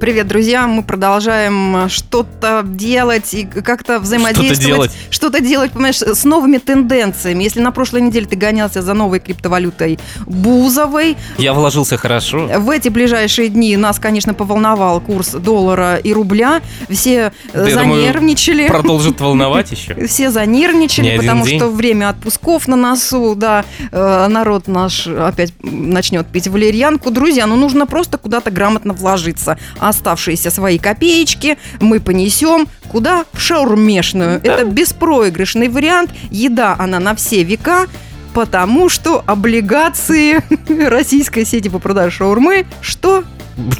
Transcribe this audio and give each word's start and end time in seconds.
Привет, 0.00 0.28
друзья! 0.28 0.68
Мы 0.68 0.84
продолжаем 0.84 1.88
что-то 1.88 2.62
делать 2.64 3.34
и 3.34 3.44
как-то 3.44 3.98
взаимодействовать. 3.98 4.52
Что-то 4.60 4.66
делать. 4.66 4.92
Что-то 5.10 5.40
делать, 5.40 5.72
понимаешь, 5.72 6.00
с 6.00 6.22
новыми 6.22 6.58
тенденциями. 6.58 7.42
Если 7.42 7.60
на 7.60 7.72
прошлой 7.72 8.02
неделе 8.02 8.24
ты 8.24 8.36
гонялся 8.36 8.80
за 8.80 8.94
новой 8.94 9.18
криптовалютой 9.18 9.98
Бузовой, 10.24 11.16
Я 11.36 11.52
вложился 11.52 11.96
хорошо. 11.96 12.46
в 12.46 12.70
эти 12.70 12.88
ближайшие 12.90 13.48
дни 13.48 13.76
нас, 13.76 13.98
конечно, 13.98 14.34
поволновал 14.34 15.00
курс 15.00 15.30
доллара 15.30 15.96
и 15.96 16.12
рубля. 16.12 16.62
Все 16.88 17.32
э, 17.52 17.64
Да, 17.64 17.68
я 17.68 17.76
думаю, 17.78 18.00
занервничали. 18.02 18.68
Продолжит 18.68 19.20
волновать 19.20 19.72
еще. 19.72 20.06
Все 20.06 20.30
занервничали, 20.30 21.16
потому 21.16 21.44
день. 21.44 21.58
что 21.58 21.70
время 21.70 22.10
отпусков 22.10 22.68
на 22.68 22.76
носу, 22.76 23.34
да, 23.34 23.64
э, 23.90 24.26
народ 24.28 24.68
наш 24.68 25.08
опять 25.08 25.52
начнет 25.60 26.28
пить 26.28 26.46
валерьянку. 26.46 27.10
Друзья, 27.10 27.46
ну 27.48 27.56
нужно 27.56 27.86
просто 27.86 28.16
куда-то 28.16 28.52
грамотно 28.52 28.92
вложиться. 28.92 29.58
Оставшиеся 29.88 30.50
свои 30.50 30.78
копеечки 30.78 31.56
мы 31.80 31.98
понесем 31.98 32.68
куда? 32.90 33.24
В 33.32 33.40
шаурмешную. 33.40 34.38
Это 34.44 34.64
беспроигрышный 34.66 35.68
вариант. 35.68 36.10
Еда, 36.30 36.76
она 36.78 37.00
на 37.00 37.14
все 37.14 37.42
века. 37.42 37.86
Потому 38.34 38.90
что 38.90 39.24
облигации 39.26 40.42
российской 40.88 41.46
сети 41.46 41.68
по 41.70 41.78
продаже 41.78 42.16
шаурмы, 42.16 42.66
что 42.82 43.24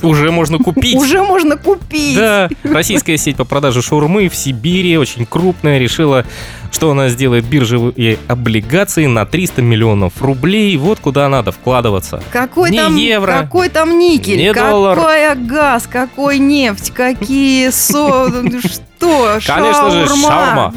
Уже 0.03 0.31
можно 0.33 0.57
купить. 0.59 0.97
уже 0.97 1.23
можно 1.23 1.57
купить. 1.59 2.17
Да, 2.17 2.49
российская 2.65 3.19
сеть 3.19 3.37
по 3.37 3.45
продаже 3.45 3.83
шаурмы 3.83 4.31
в 4.31 4.35
Сибири, 4.35 4.97
очень 4.97 5.27
крупная, 5.27 5.79
решила, 5.79 6.25
что 6.71 6.91
она 6.91 7.09
сделает 7.09 7.45
биржевые 7.45 8.19
облигации 8.29 9.07
на 9.07 9.27
300 9.27 9.63
миллионов 9.63 10.21
рублей. 10.21 10.77
Вот 10.77 10.99
куда 11.01 11.29
надо 11.29 11.53
вкладываться. 11.53 12.23
Какой 12.33 12.71
Не 12.71 12.79
там 12.79 12.97
евро, 12.97 13.33
какой 13.33 13.69
там 13.69 13.99
никель, 13.99 14.39
не 14.39 14.53
доллар. 14.53 14.97
какой 14.97 15.35
газ, 15.47 15.87
какой 15.91 16.39
нефть, 16.39 16.93
какие 16.93 17.71
со... 17.71 18.29
Что? 18.99 19.39
Конечно 19.47 19.91
же, 19.91 20.07
шаурма. 20.09 20.75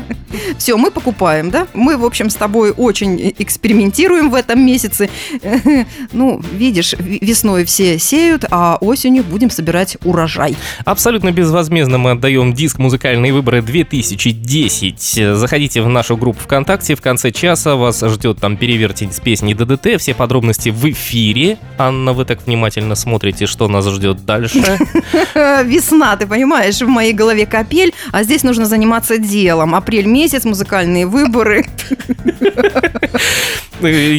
Все, 0.58 0.78
мы 0.78 0.92
покупаем, 0.92 1.50
да? 1.50 1.68
Мы, 1.74 1.98
в 1.98 2.06
общем, 2.06 2.30
с 2.30 2.36
тобой 2.36 2.72
очень 2.72 3.34
экспериментируем 3.38 4.30
в 4.30 4.36
этом 4.36 4.66
месяце. 4.66 5.10
Ну, 6.14 6.42
видишь, 6.54 6.94
весной 7.00 7.66
все 7.66 7.98
сеют, 7.98 8.46
а 8.52 8.78
осенью 8.80 9.24
будем 9.24 9.50
собирать 9.50 9.98
урожай. 10.04 10.56
Абсолютно 10.86 11.32
безвозмездно 11.32 11.98
мы 11.98 12.12
отдаем 12.12 12.54
диск 12.54 12.78
«Музыкальные 12.80 13.34
выборы 13.34 13.60
2010». 13.60 15.36
Заходите 15.36 15.81
в 15.82 15.90
нашу 15.90 16.18
группу 16.18 16.40
ВКонтакте. 16.42 16.96
В 16.96 17.02
конце 17.02 17.32
часа 17.32 17.76
вас 17.76 18.02
ждет 18.02 18.40
там 18.40 18.58
перевертень 18.58 19.12
с 19.12 19.20
песней 19.20 19.54
ДДТ. 19.54 20.00
Все 20.00 20.14
подробности 20.14 20.70
в 20.70 20.90
эфире. 20.92 21.58
Анна, 21.78 22.14
вы 22.14 22.26
так 22.26 22.46
внимательно 22.46 22.96
смотрите, 22.96 23.46
что 23.46 23.68
нас 23.68 23.88
ждет 23.88 24.26
дальше. 24.26 24.60
Весна, 25.66 26.16
ты 26.16 26.28
понимаешь, 26.28 26.82
в 26.82 26.88
моей 26.88 27.14
голове 27.14 27.46
капель, 27.46 27.94
а 28.12 28.24
здесь 28.24 28.44
нужно 28.44 28.66
заниматься 28.66 29.18
делом. 29.18 29.76
Апрель 29.76 30.08
месяц, 30.08 30.46
музыкальные 30.46 31.06
выборы. 31.08 31.66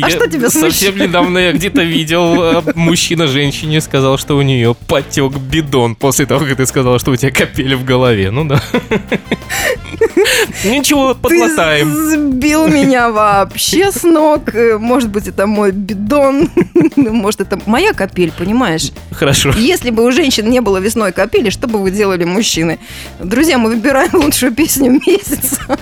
А 0.03 0.11
что 0.11 0.29
тебя 0.29 0.51
Совсем 0.51 0.71
смущает? 0.73 0.97
недавно 0.97 1.39
я 1.39 1.53
где-то 1.53 1.83
видел, 1.83 2.43
э, 2.43 2.63
мужчина 2.75 3.27
женщине 3.27 3.81
сказал, 3.81 4.19
что 4.19 4.37
у 4.37 4.43
нее 4.43 4.75
потек 4.89 5.33
бидон 5.37 5.95
после 5.95 6.27
того, 6.27 6.45
как 6.45 6.57
ты 6.57 6.67
сказала, 6.67 6.99
что 6.99 7.11
у 7.11 7.17
тебя 7.17 7.31
капели 7.31 7.75
в 7.75 7.85
голове. 7.85 8.31
Ну 8.31 8.45
да. 8.45 8.61
Ничего, 10.65 11.15
подлатаем. 11.15 11.93
Ты 11.93 12.11
сбил 12.11 12.69
меня 12.69 13.11
вообще 13.11 13.91
с 13.91 14.03
ног. 14.03 14.55
Э, 14.55 14.79
Может 14.79 15.11
быть, 15.11 15.27
это 15.29 15.47
мой 15.47 15.73
бидон. 15.73 16.49
Может, 16.97 17.41
это 17.43 17.61
моя 17.67 17.93
капель, 17.93 18.33
понимаешь? 18.37 18.91
Хорошо. 19.13 19.51
Если 19.57 19.91
бы 19.91 20.05
у 20.05 20.13
женщин 20.13 20.49
не 20.51 20.61
было 20.61 20.79
весной 20.79 21.13
капели, 21.13 21.51
что 21.51 21.67
бы 21.69 21.79
вы 21.81 21.91
делали, 21.91 22.25
мужчины? 22.25 22.79
Друзья, 23.21 23.59
мы 23.59 23.71
выбираем 23.71 24.15
лучшую 24.15 24.53
песню 24.53 25.01
месяца. 25.07 25.79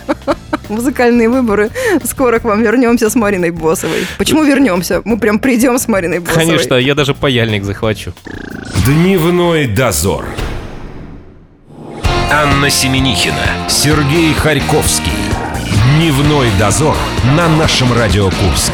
Музыкальные 0.70 1.28
выборы. 1.28 1.70
Скоро 2.04 2.38
к 2.38 2.44
вам 2.44 2.62
вернемся 2.62 3.10
с 3.10 3.14
Мариной 3.14 3.50
Босовой. 3.50 4.06
Почему 4.19 4.44
вернемся? 4.44 5.03
Мы 5.04 5.19
прям 5.19 5.38
придем 5.38 5.78
с 5.78 5.88
Мариной 5.88 6.20
Босовой. 6.20 6.47
Конечно, 6.47 6.75
я 6.75 6.94
даже 6.94 7.14
паяльник 7.14 7.64
захвачу. 7.64 8.12
Дневной 8.86 9.66
дозор. 9.66 10.25
Анна 12.32 12.70
Семенихина, 12.70 13.69
Сергей 13.69 14.32
Харьковский. 14.34 15.12
Дневной 15.97 16.48
дозор 16.58 16.97
на 17.37 17.48
нашем 17.48 17.92
Радио 17.92 18.26
Курск. 18.26 18.72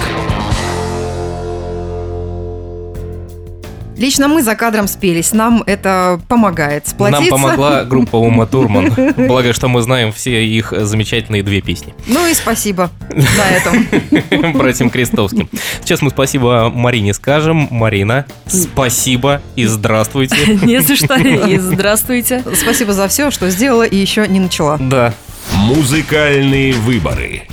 Лично 3.96 4.28
мы 4.28 4.42
за 4.42 4.54
кадром 4.54 4.88
спелись. 4.88 5.32
Нам 5.32 5.62
это 5.66 6.20
помогает 6.28 6.86
сплотиться. 6.86 7.22
Нам 7.22 7.30
помогла 7.30 7.84
группа 7.88 8.16
Ума 8.16 8.46
Турман. 8.46 8.92
Благо, 9.16 9.52
что 9.52 9.68
мы 9.68 9.82
знаем 9.82 10.12
все 10.12 10.46
их 10.46 10.72
замечательные 10.76 11.42
две 11.42 11.60
песни. 11.60 11.94
Ну 12.06 12.26
и 12.26 12.34
спасибо 12.34 12.90
на 13.10 13.50
этом. 13.50 14.52
Братьям 14.58 14.90
Крестовским. 14.90 15.48
Сейчас 15.80 16.02
мы 16.02 16.10
спасибо 16.10 16.70
Марине 16.74 17.14
скажем. 17.14 17.68
Марина, 17.70 18.26
спасибо 18.46 19.40
и 19.54 19.64
здравствуйте. 19.66 20.36
Не 20.62 20.80
за 20.82 20.96
что. 20.96 21.16
И 21.16 21.58
здравствуйте. 21.58 22.44
Спасибо 22.54 22.92
за 22.92 23.08
все, 23.08 23.30
что 23.30 23.48
сделала 23.50 23.84
и 23.84 23.96
еще 23.96 24.26
не 24.28 24.40
начала. 24.40 24.76
Да. 24.78 25.14
Музыкальные 25.54 26.74
выборы. 26.74 27.44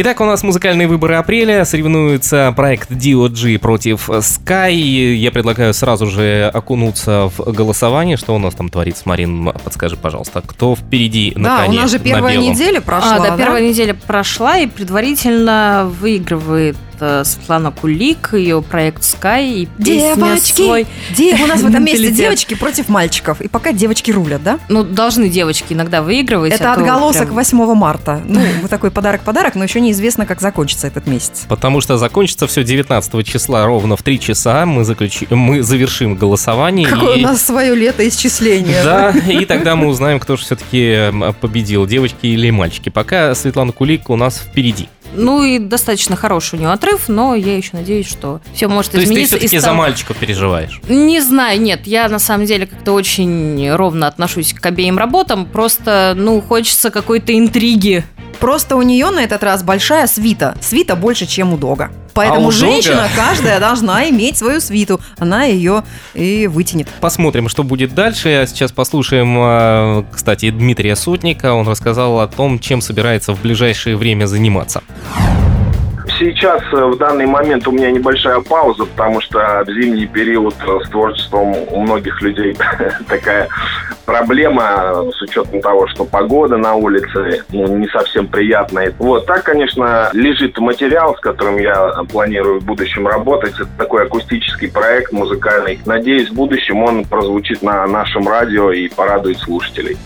Итак, 0.00 0.20
у 0.20 0.24
нас 0.24 0.44
музыкальные 0.44 0.86
выборы 0.86 1.16
апреля. 1.16 1.64
Соревнуется 1.64 2.52
проект 2.54 2.88
DOG 2.88 3.58
против 3.58 4.08
Sky. 4.08 4.72
Я 4.72 5.32
предлагаю 5.32 5.74
сразу 5.74 6.06
же 6.06 6.48
окунуться 6.54 7.28
в 7.36 7.52
голосование. 7.52 8.16
Что 8.16 8.36
у 8.36 8.38
нас 8.38 8.54
там 8.54 8.68
творится, 8.68 9.02
Марин? 9.06 9.50
Подскажи, 9.64 9.96
пожалуйста, 9.96 10.40
кто 10.46 10.76
впереди 10.76 11.32
на 11.34 11.42
Да, 11.48 11.62
у 11.62 11.66
коне, 11.66 11.80
нас 11.80 11.90
же 11.90 11.98
на 11.98 12.04
первая 12.04 12.34
белом? 12.36 12.48
неделя 12.52 12.80
прошла. 12.80 13.16
а, 13.16 13.18
да, 13.18 13.36
первая 13.36 13.68
неделя 13.68 13.94
прошла, 13.94 14.58
и 14.58 14.68
предварительно 14.68 15.90
выигрывает 16.00 16.76
э, 17.00 17.22
Светлана 17.24 17.70
Кулик, 17.70 18.30
ее 18.32 18.62
проект 18.62 19.02
Sky 19.02 19.62
и 19.62 19.68
Девочки! 19.78 20.52
свой. 20.52 20.86
Де- 21.16 21.34
у 21.42 21.46
нас 21.46 21.60
в 21.60 21.66
этом 21.66 21.84
месте 21.84 22.10
девочки 22.10 22.54
против 22.54 22.88
мальчиков. 22.88 23.40
И 23.40 23.48
пока 23.48 23.72
девочки 23.72 24.10
рулят, 24.10 24.42
да? 24.42 24.58
Ну, 24.68 24.82
должны 24.82 25.28
девочки 25.28 25.72
иногда 25.72 26.02
выигрывать. 26.02 26.52
Это 26.52 26.72
а 26.72 26.74
отголосок 26.74 27.26
прям- 27.26 27.36
8 27.36 27.74
марта. 27.74 28.20
Ну, 28.24 28.40
вот 28.62 28.70
такой 28.70 28.90
подарок-подарок, 28.90 29.54
но 29.54 29.64
еще 29.64 29.80
неизвестно, 29.80 30.26
как 30.26 30.40
закончится 30.40 30.86
этот 30.86 31.06
месяц. 31.06 31.44
Потому 31.48 31.80
что 31.80 31.98
закончится 31.98 32.46
все 32.46 32.64
19 32.64 33.26
числа 33.26 33.66
ровно 33.66 33.96
в 33.96 34.02
3 34.02 34.20
часа. 34.20 34.66
Мы, 34.66 34.84
заключи... 34.84 35.26
мы 35.30 35.62
завершим 35.62 36.14
голосование. 36.16 36.88
Какое 36.88 37.16
и... 37.16 37.20
у 37.20 37.26
нас 37.26 37.42
свое 37.42 37.74
летоисчисление. 37.74 38.82
Да, 38.82 39.10
и 39.10 39.44
тогда 39.44 39.76
мы 39.76 39.88
узнаем, 39.88 40.20
кто 40.20 40.36
же 40.36 40.42
все-таки 40.42 41.12
победил, 41.40 41.86
девочки 41.86 42.26
или 42.26 42.50
мальчики. 42.50 42.88
Пока 42.88 43.34
Светлана 43.34 43.72
Кулик 43.72 44.10
у 44.10 44.16
нас 44.16 44.38
впереди. 44.38 44.88
Ну 45.14 45.42
и 45.44 45.58
достаточно 45.58 46.16
хороший 46.16 46.58
у 46.58 46.62
него 46.62 46.72
отрыв, 46.72 47.08
но 47.08 47.34
я 47.34 47.56
еще 47.56 47.70
надеюсь, 47.72 48.06
что 48.08 48.40
все 48.54 48.68
может 48.68 48.92
То 48.92 48.98
есть 48.98 49.08
ты 49.08 49.14
измениться. 49.14 49.36
и 49.36 49.38
все-таки 49.40 49.58
за 49.58 49.62
стал- 49.62 49.74
мальчиков 49.76 50.16
переживаешь. 50.16 50.80
Не 50.88 51.20
знаю, 51.20 51.60
нет, 51.60 51.86
я 51.86 52.08
на 52.08 52.18
самом 52.18 52.46
деле 52.46 52.66
как-то 52.66 52.92
очень 52.92 53.70
ровно 53.72 54.06
отношусь 54.06 54.52
к 54.54 54.64
обеим 54.66 54.98
работам. 54.98 55.46
Просто, 55.46 56.14
ну, 56.16 56.40
хочется 56.40 56.90
какой-то 56.90 57.36
интриги. 57.38 58.04
Просто 58.40 58.76
у 58.76 58.82
нее 58.82 59.10
на 59.10 59.20
этот 59.20 59.42
раз 59.42 59.62
большая 59.62 60.06
свита. 60.06 60.54
Свита 60.60 60.96
больше, 60.96 61.26
чем 61.26 61.52
у 61.52 61.56
Дога. 61.56 61.90
Поэтому 62.14 62.46
А 62.46 62.48
у 62.48 62.52
Дога? 62.52 62.56
женщина 62.56 63.08
каждая 63.14 63.60
должна 63.60 64.08
иметь 64.08 64.36
свою 64.38 64.60
свиту. 64.60 65.00
Она 65.18 65.44
ее 65.44 65.84
и 66.14 66.46
вытянет. 66.46 66.88
Посмотрим, 67.00 67.48
что 67.48 67.62
будет 67.62 67.94
дальше. 67.94 68.28
А 68.42 68.46
сейчас 68.46 68.72
послушаем, 68.72 69.36
э, 69.38 70.04
кстати, 70.12 70.50
Дмитрия 70.50 70.96
Сотника. 70.96 71.52
Он 71.52 71.68
рассказал 71.68 72.20
о 72.20 72.26
том, 72.26 72.58
чем 72.58 72.80
собирается 72.80 73.32
в 73.34 73.40
ближайшее 73.42 73.96
время 73.96 74.26
заниматься. 74.26 74.82
Сейчас, 76.18 76.60
э, 76.72 76.84
в 76.84 76.98
данный 76.98 77.26
момент, 77.26 77.68
у 77.68 77.70
меня 77.70 77.92
небольшая 77.92 78.40
пауза, 78.40 78.86
потому 78.86 79.20
что 79.20 79.62
в 79.64 79.70
зимний 79.70 80.06
период 80.06 80.54
э, 80.66 80.78
с 80.84 80.88
творчеством 80.90 81.54
у 81.70 81.80
многих 81.82 82.20
людей 82.22 82.56
такая 83.08 83.48
проблема 84.04 85.04
с 85.16 85.22
учетом 85.22 85.60
того, 85.60 85.86
что 85.86 86.04
погода 86.04 86.56
на 86.56 86.74
улице 86.74 87.44
ну, 87.50 87.76
не 87.76 87.86
совсем 87.88 88.26
приятная. 88.26 88.92
Вот, 88.98 89.26
так, 89.26 89.44
конечно, 89.44 90.10
лежит 90.12 90.58
материал, 90.58 91.16
с 91.16 91.20
которым 91.20 91.58
я 91.58 92.02
планирую 92.10 92.60
в 92.60 92.64
будущем 92.64 93.06
работать. 93.06 93.54
Это 93.54 93.68
такой 93.78 94.04
акустический 94.06 94.68
проект 94.68 95.12
музыкальный. 95.12 95.78
Надеюсь, 95.86 96.30
в 96.30 96.34
будущем 96.34 96.82
он 96.82 97.04
прозвучит 97.04 97.62
на 97.62 97.86
нашем 97.86 98.26
радио 98.26 98.72
и 98.72 98.88
порадует 98.88 99.38
слушателей. 99.38 99.96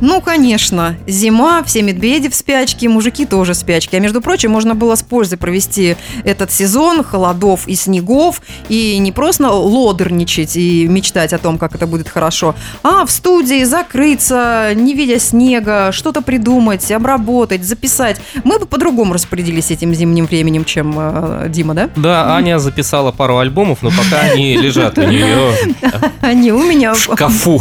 Ну, 0.00 0.20
конечно, 0.20 0.96
зима, 1.06 1.62
все 1.64 1.82
медведи 1.82 2.28
в 2.28 2.34
спячке, 2.34 2.88
мужики 2.88 3.26
тоже 3.26 3.52
в 3.52 3.56
спячке. 3.56 3.96
А 3.96 4.00
между 4.00 4.20
прочим, 4.20 4.50
можно 4.50 4.74
было 4.74 4.94
с 4.94 5.02
пользой 5.02 5.38
провести 5.38 5.96
этот 6.24 6.52
сезон 6.52 7.02
холодов 7.02 7.66
и 7.66 7.74
снегов, 7.74 8.40
и 8.68 8.98
не 8.98 9.10
просто 9.12 9.50
лодерничать 9.50 10.56
и 10.56 10.86
мечтать 10.86 11.32
о 11.32 11.38
том, 11.38 11.58
как 11.58 11.74
это 11.74 11.86
будет 11.86 12.08
хорошо, 12.08 12.54
а 12.82 13.04
в 13.04 13.10
студии 13.10 13.64
закрыться, 13.64 14.70
не 14.74 14.94
видя 14.94 15.18
снега, 15.18 15.90
что-то 15.92 16.22
придумать, 16.22 16.90
обработать, 16.92 17.64
записать. 17.64 18.20
Мы 18.44 18.58
бы 18.58 18.66
по-другому 18.66 19.14
распорядились 19.14 19.70
этим 19.70 19.94
зимним 19.94 20.26
временем, 20.26 20.64
чем 20.64 20.94
э, 20.96 21.46
Дима, 21.48 21.74
да? 21.74 21.90
Да, 21.96 22.36
Аня 22.36 22.58
записала 22.58 23.10
пару 23.10 23.38
альбомов, 23.38 23.82
но 23.82 23.90
пока 23.90 24.20
они 24.20 24.56
лежат 24.60 24.96
у 24.98 25.02
нее 25.02 25.52
Они 26.20 26.52
у 26.52 26.62
меня 26.62 26.94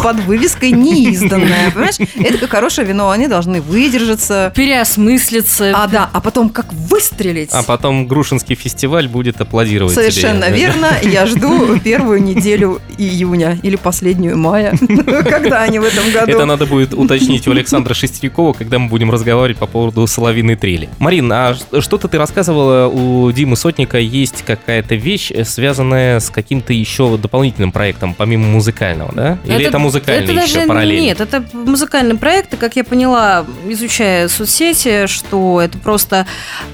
под 0.03 0.19
вывеской 0.25 0.71
неизданная, 0.71 1.71
понимаешь? 1.71 1.97
Это 2.27 2.37
как 2.39 2.51
хорошее 2.51 2.87
вино, 2.87 3.09
они 3.09 3.27
должны 3.27 3.61
выдержаться. 3.61 4.51
Переосмыслиться. 4.55 5.71
А, 5.73 5.87
да, 5.87 6.09
а 6.11 6.21
потом 6.21 6.49
как 6.49 6.71
выстрелить. 6.73 7.49
А 7.53 7.63
потом 7.63 8.07
Грушинский 8.07 8.55
фестиваль 8.55 9.07
будет 9.07 9.39
аплодировать 9.39 9.95
тебе. 9.95 10.11
Совершенно 10.11 10.49
верно. 10.49 10.89
Я 11.03 11.25
жду 11.27 11.79
первую 11.79 12.21
неделю 12.21 12.81
июня 12.97 13.57
или 13.63 13.75
последнюю 13.75 14.37
мая, 14.37 14.77
когда 15.23 15.61
они 15.61 15.79
в 15.79 15.83
этом 15.83 16.11
году. 16.11 16.31
Это 16.31 16.45
надо 16.45 16.65
будет 16.65 16.93
уточнить 16.93 17.47
у 17.47 17.51
Александра 17.51 17.93
Шестерякова, 17.93 18.53
когда 18.53 18.79
мы 18.79 18.89
будем 18.89 19.11
разговаривать 19.11 19.57
по 19.57 19.67
поводу 19.67 20.05
соловиной 20.07 20.55
трели. 20.55 20.89
Марин, 20.99 21.31
а 21.31 21.55
что-то 21.79 22.07
ты 22.07 22.17
рассказывала, 22.17 22.87
у 22.87 23.31
Димы 23.31 23.55
Сотника 23.55 23.97
есть 23.97 24.43
какая-то 24.43 24.95
вещь, 24.95 25.31
связанная 25.45 26.19
с 26.19 26.29
каким-то 26.29 26.73
еще 26.73 27.17
дополнительным 27.17 27.71
проектом, 27.71 28.13
помимо 28.13 28.47
музыкального, 28.47 29.11
да? 29.13 29.37
Или 29.45 29.65
это, 29.65 29.79
музыкальный 29.79 30.23
это 30.23 30.33
еще 30.33 30.55
даже, 30.55 30.67
параллельно? 30.67 31.03
Нет, 31.03 31.21
это 31.21 31.43
музыкальный 31.53 32.16
проект, 32.17 32.53
и 32.53 32.57
как 32.57 32.75
я 32.75 32.83
поняла, 32.83 33.45
изучая 33.67 34.27
соцсети, 34.27 35.07
что 35.07 35.61
это 35.61 35.77
просто 35.77 36.25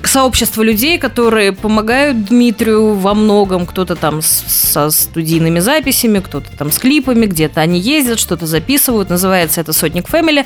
сообщество 0.04 0.62
людей, 0.62 0.98
которые 0.98 1.54
помогают 1.54 2.26
Дмитрию 2.26 2.96
во 2.96 3.14
многом. 3.14 3.66
Кто-то 3.66 3.96
там 3.96 4.22
со 4.22 4.90
студийными 4.90 5.60
записями, 5.60 6.20
кто-то 6.20 6.56
там 6.58 6.72
с 6.72 6.80
клипами, 6.80 7.26
где-то 7.26 7.62
они 7.62 7.80
ездят, 7.80 8.20
что-то 8.20 8.46
записывают. 8.46 9.10
Называется 9.10 9.62
это 9.62 9.74
Сотник 9.74 10.08
Фэмили. 10.08 10.46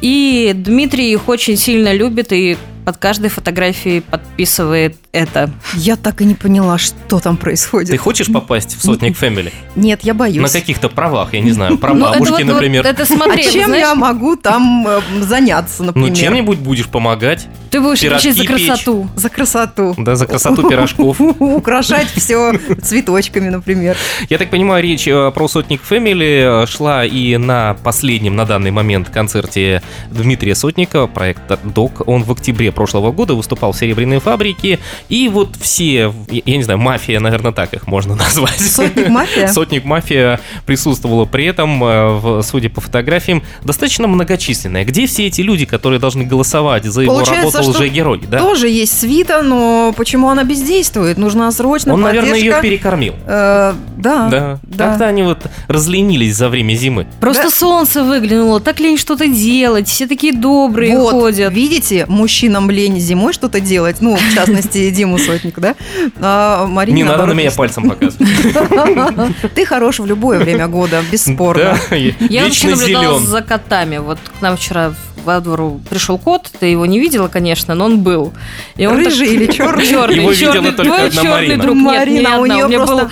И 0.00 0.52
Дмитрий 0.54 1.12
их 1.12 1.28
очень 1.28 1.56
сильно 1.56 1.92
любит 1.92 2.32
и 2.32 2.56
под 2.86 2.98
каждой 2.98 3.30
фотографией 3.30 4.00
подписывает 4.00 4.96
это. 5.10 5.50
Я 5.74 5.96
так 5.96 6.20
и 6.20 6.24
не 6.24 6.34
поняла, 6.36 6.78
что 6.78 7.18
там 7.18 7.36
происходит. 7.36 7.90
Ты 7.90 7.96
хочешь 7.96 8.32
попасть 8.32 8.78
в 8.78 8.82
Сотник 8.82 9.16
Фэмили? 9.16 9.52
Нет, 9.74 10.04
я 10.04 10.14
боюсь. 10.14 10.40
На 10.40 10.48
каких-то 10.48 10.88
правах, 10.88 11.34
я 11.34 11.40
не 11.40 11.50
знаю, 11.50 11.78
про 11.78 11.94
Ну, 11.94 12.04
бабушки, 12.04 12.44
вот 12.44 12.52
например. 12.52 12.86
это 12.86 13.02
А 13.02 13.06
смотри, 13.06 13.42
вот 13.42 13.52
чем 13.52 13.74
я 13.74 13.96
могу 13.96 14.36
там 14.36 14.86
э, 14.86 15.00
заняться, 15.20 15.80
Ну, 15.80 15.86
например? 15.86 16.14
чем-нибудь 16.16 16.58
будешь 16.58 16.86
помогать. 16.86 17.48
ты 17.70 17.80
будешь 17.80 18.04
отвечать 18.04 18.36
за 18.36 18.44
красоту. 18.44 19.08
За 19.16 19.30
красоту. 19.30 19.94
Да, 19.98 20.14
за 20.14 20.26
красоту 20.26 20.68
пирожков. 20.70 21.20
Украшать 21.40 22.06
все 22.14 22.56
цветочками, 22.82 23.48
например. 23.48 23.96
Я 24.30 24.38
так 24.38 24.50
понимаю, 24.50 24.84
речь 24.84 25.08
э, 25.08 25.32
про 25.32 25.48
Сотник 25.48 25.82
Фэмили 25.82 26.66
шла 26.68 27.04
и 27.04 27.36
на 27.36 27.74
последнем 27.82 28.36
на 28.36 28.44
данный 28.44 28.70
момент 28.70 29.08
концерте 29.08 29.82
Дмитрия 30.12 30.54
Сотника, 30.54 31.08
проекта 31.08 31.58
ДОК. 31.64 32.02
Он 32.06 32.22
в 32.22 32.30
октябре 32.30 32.70
прошлого 32.76 33.10
года 33.10 33.34
выступал 33.34 33.72
в 33.72 33.76
«Серебряной 33.78 34.20
фабрике». 34.20 34.78
И 35.08 35.28
вот 35.28 35.56
все, 35.60 36.12
я 36.30 36.56
не 36.56 36.62
знаю, 36.62 36.78
мафия, 36.78 37.18
наверное, 37.18 37.50
так 37.50 37.74
их 37.74 37.88
можно 37.88 38.14
назвать. 38.26 38.60
Сотник 38.60 39.08
мафия? 39.08 39.48
Сотник 39.48 39.84
мафия 39.84 40.38
присутствовала 40.66 41.24
при 41.24 41.46
этом, 41.46 41.82
э, 41.82 42.42
судя 42.44 42.70
по 42.70 42.80
фотографиям, 42.80 43.42
достаточно 43.64 44.06
многочисленная. 44.06 44.84
Где 44.84 45.06
все 45.08 45.26
эти 45.26 45.40
люди, 45.40 45.64
которые 45.64 45.98
должны 45.98 46.22
голосовать 46.24 46.84
за 46.84 47.00
его 47.00 47.14
Получается, 47.14 47.58
работу 47.58 47.72
что 47.72 47.80
лжегерой? 47.82 48.20
Да? 48.30 48.38
Тоже 48.38 48.68
есть 48.68 49.00
свита, 49.00 49.42
но 49.42 49.92
почему 49.96 50.28
она 50.28 50.44
бездействует? 50.44 51.18
Нужна 51.18 51.50
срочно 51.50 51.94
Он, 51.94 52.02
наверное, 52.02 52.36
ее 52.38 52.60
перекормил. 52.62 53.14
Э, 53.26 53.72
да. 53.96 54.28
Да. 54.28 54.58
да. 54.62 54.88
Как-то 54.88 55.06
они 55.06 55.22
вот 55.22 55.38
разленились 55.68 56.36
за 56.36 56.48
время 56.50 56.74
зимы. 56.74 57.06
Просто 57.20 57.44
Да. 57.44 57.50
солнце 57.50 58.04
выглянуло, 58.04 58.60
так 58.60 58.78
лень 58.78 58.98
что-то 58.98 59.26
делать, 59.26 59.88
все 59.88 60.06
такие 60.06 60.32
добрые 60.34 60.96
Вот, 60.98 61.12
ходят. 61.12 61.52
видите, 61.52 62.04
мужчинам 62.08 62.65
лень 62.70 62.98
зимой 63.00 63.32
что-то 63.32 63.60
делать, 63.60 63.96
ну, 64.00 64.16
в 64.16 64.34
частности, 64.34 64.90
Диму 64.90 65.18
Сотнику, 65.18 65.60
да? 65.60 65.74
А 66.20 66.66
Марине, 66.66 66.96
Не 66.96 67.04
надо 67.04 67.26
на 67.26 67.32
меня 67.32 67.50
пальцем 67.50 67.88
показывать. 67.88 68.28
Ты 69.54 69.64
хорош 69.66 69.98
в 70.00 70.06
любое 70.06 70.38
время 70.38 70.68
года, 70.68 71.02
бесспорно. 71.10 71.78
Я 72.28 72.44
вообще 72.44 72.68
наблюдала 72.68 73.20
за 73.20 73.42
котами. 73.42 73.98
Вот 73.98 74.18
к 74.38 74.42
нам 74.42 74.56
вчера 74.56 74.94
во 75.24 75.40
двору 75.40 75.80
пришел 75.90 76.18
кот, 76.18 76.48
ты 76.60 76.66
его 76.66 76.86
не 76.86 77.00
видела, 77.00 77.26
конечно, 77.26 77.74
но 77.74 77.86
он 77.86 78.00
был. 78.00 78.32
И 78.76 78.86
он 78.86 78.96
Рыжий 78.96 79.26
или 79.34 79.46
черный? 79.52 79.84
Черный, 79.84 80.18
Его 80.18 80.30
видела 80.30 80.62
только 80.72 80.82
твой 80.84 81.06
одна 81.08 81.22
черный 81.22 81.30
Марина. 81.48 81.62
друг. 81.64 81.74
Нет, 81.76 81.84
Марина, 81.84 82.18
не 82.20 82.26
у 82.36 82.42
одна. 82.42 82.54
нее 82.54 82.64
у 82.64 82.68
меня 82.68 82.78
просто- 82.78 83.04
был 83.06 83.10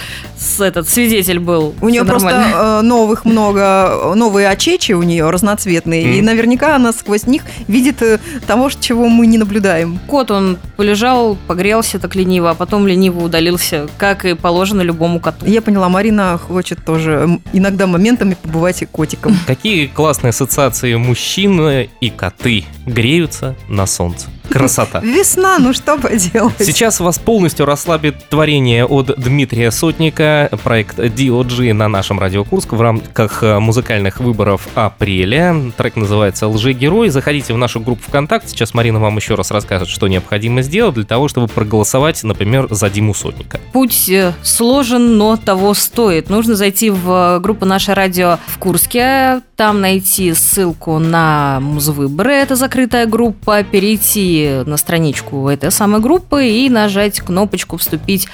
этот 0.60 0.88
свидетель 0.88 1.38
был. 1.38 1.74
У 1.80 1.88
нее 1.88 2.02
Всё 2.02 2.10
просто 2.10 2.28
нормально. 2.30 2.56
э, 2.56 2.82
новых 2.82 3.24
много, 3.24 4.12
новые 4.14 4.48
очечи 4.50 4.92
у 4.92 5.02
нее 5.02 5.30
разноцветные, 5.30 6.02
и 6.02 6.16
Мгм. 6.18 6.26
наверняка 6.26 6.76
она 6.76 6.92
сквозь 6.92 7.26
них 7.26 7.42
видит 7.68 8.02
э, 8.02 8.18
того, 8.46 8.70
чего 8.70 9.08
мы 9.08 9.26
не 9.26 9.38
наблюдаем. 9.38 9.98
Кот, 10.06 10.30
он 10.30 10.58
полежал, 10.76 11.36
погрелся 11.46 11.98
так 11.98 12.14
лениво, 12.14 12.50
а 12.50 12.54
потом 12.54 12.86
лениво 12.86 13.24
удалился, 13.24 13.88
как 13.98 14.24
и 14.24 14.34
положено 14.34 14.82
любому 14.82 15.20
коту. 15.20 15.46
Я 15.46 15.62
поняла, 15.62 15.88
Марина 15.88 16.38
хочет 16.38 16.84
тоже 16.84 17.38
иногда 17.52 17.86
моментами 17.86 18.36
побывать 18.40 18.82
и 18.82 18.86
котиком. 18.86 19.36
Какие 19.46 19.86
классные 19.86 20.30
ассоциации 20.30 20.94
мужчины 20.94 21.90
и 22.00 22.10
коты 22.10 22.64
греются 22.86 23.54
на 23.68 23.86
солнце. 23.86 24.26
Красота. 24.48 25.00
Весна, 25.02 25.58
ну 25.58 25.72
что 25.72 25.96
поделать. 25.96 26.54
Сейчас 26.58 27.00
вас 27.00 27.18
полностью 27.18 27.66
расслабит 27.66 28.28
творение 28.28 28.84
от 28.84 29.14
Дмитрия 29.18 29.70
Сотника, 29.70 30.48
проект 30.62 30.98
DOG 30.98 31.72
на 31.72 31.88
нашем 31.88 32.20
радио 32.20 32.44
Курск 32.44 32.72
в 32.72 32.80
рамках 32.80 33.42
э, 33.42 33.58
музыкальных 33.58 34.20
выборов 34.20 34.68
апреля. 34.74 35.72
Трек 35.76 35.96
называется 35.96 36.48
«Лжегерой». 36.48 37.08
Заходите 37.08 37.54
в 37.54 37.58
нашу 37.58 37.80
группу 37.80 38.02
ВКонтакте. 38.08 38.50
Сейчас 38.50 38.74
Марина 38.74 39.00
вам 39.00 39.16
еще 39.16 39.34
раз 39.34 39.50
расскажет, 39.50 39.88
что 39.88 40.08
необходимо 40.08 40.62
сделать 40.62 40.94
для 40.94 41.04
того, 41.04 41.28
чтобы 41.28 41.48
проголосовать, 41.48 42.22
например, 42.22 42.68
за 42.70 42.90
Диму 42.90 43.14
Сотника. 43.14 43.60
Путь 43.72 44.08
э, 44.08 44.32
сложен, 44.42 45.16
но 45.16 45.36
того 45.36 45.74
стоит. 45.74 46.28
Нужно 46.28 46.54
зайти 46.54 46.90
в 46.90 47.36
э, 47.36 47.40
группу 47.40 47.64
«Наше 47.64 47.94
радио» 47.94 48.38
в 48.46 48.58
Курске, 48.58 49.40
там 49.56 49.80
найти 49.80 50.34
ссылку 50.34 50.98
на 50.98 51.60
Музвыборы, 51.60 52.32
это 52.32 52.56
закрытая 52.56 53.06
группа, 53.06 53.62
перейти 53.62 54.33
на 54.66 54.76
страничку 54.76 55.48
этой 55.48 55.70
самой 55.70 56.00
группы 56.00 56.46
и 56.46 56.68
нажать 56.68 57.20
кнопочку 57.20 57.76
«Вступить 57.76 58.28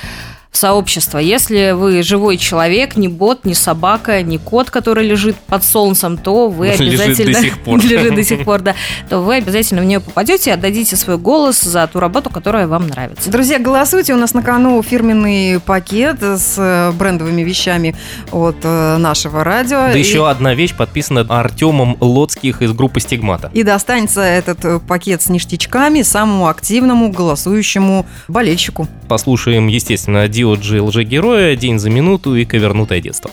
в 0.51 0.57
сообщество. 0.57 1.19
Если 1.19 1.73
вы 1.73 2.03
живой 2.03 2.37
человек, 2.37 2.97
не 2.97 3.07
бот, 3.09 3.45
не 3.45 3.55
собака, 3.55 4.21
не 4.23 4.39
кот, 4.39 4.71
который 4.71 5.07
лежит 5.07 5.37
под 5.37 5.63
солнцем, 5.63 6.19
то 6.19 6.49
вы 6.49 6.69
Лежит 6.69 6.97
до 6.99 7.05
обязательно... 7.05 7.41
сих 7.41 7.59
пор. 7.61 7.79
Лежит 7.85 8.15
до 8.15 8.25
сих 8.25 8.45
пор, 8.45 8.61
да. 8.61 8.75
То 9.09 9.21
вы 9.21 9.37
обязательно 9.37 9.81
в 9.83 9.85
нее 9.85 10.01
попадете 10.01 10.51
и 10.51 10.53
отдадите 10.53 10.97
свой 10.97 11.19
голос 11.19 11.61
за 11.61 11.87
ту 11.87 12.01
работу, 12.01 12.31
которая 12.31 12.67
вам 12.67 12.89
нравится. 12.89 13.31
Друзья, 13.31 13.61
голосуйте. 13.61 14.13
У 14.13 14.17
нас 14.17 14.35
на 14.35 14.43
кону 14.43 14.83
фирменный 14.83 15.61
пакет 15.61 16.21
с 16.21 16.57
э, 16.59 16.91
брендовыми 16.93 17.43
вещами 17.43 17.95
от 18.33 18.57
э, 18.65 18.97
нашего 18.97 19.45
радио. 19.45 19.79
Да 19.79 19.93
И- 19.97 20.01
еще 20.01 20.29
одна 20.29 20.55
вещь 20.55 20.75
подписана 20.75 21.21
Артемом 21.29 21.97
Лоцких 22.01 22.61
из 22.63 22.73
группы 22.73 22.99
«Стигмата». 22.99 23.51
И 23.55 23.63
достанется 23.63 24.23
этот 24.23 24.65
э, 24.65 24.81
пакет 24.81 25.23
с 25.23 25.29
ништячками 25.29 26.03
самому 26.03 26.49
активному 26.49 27.13
голосующему 27.13 28.05
болельщику. 28.27 28.89
Послушаем, 29.11 29.67
естественно, 29.67 30.27
DOG 30.27 30.81
«Лжегероя», 30.81 31.57
«День 31.57 31.81
за 31.81 31.91
минуту» 31.91 32.37
и 32.37 32.45
«Ковернутое 32.45 33.01
детство». 33.01 33.33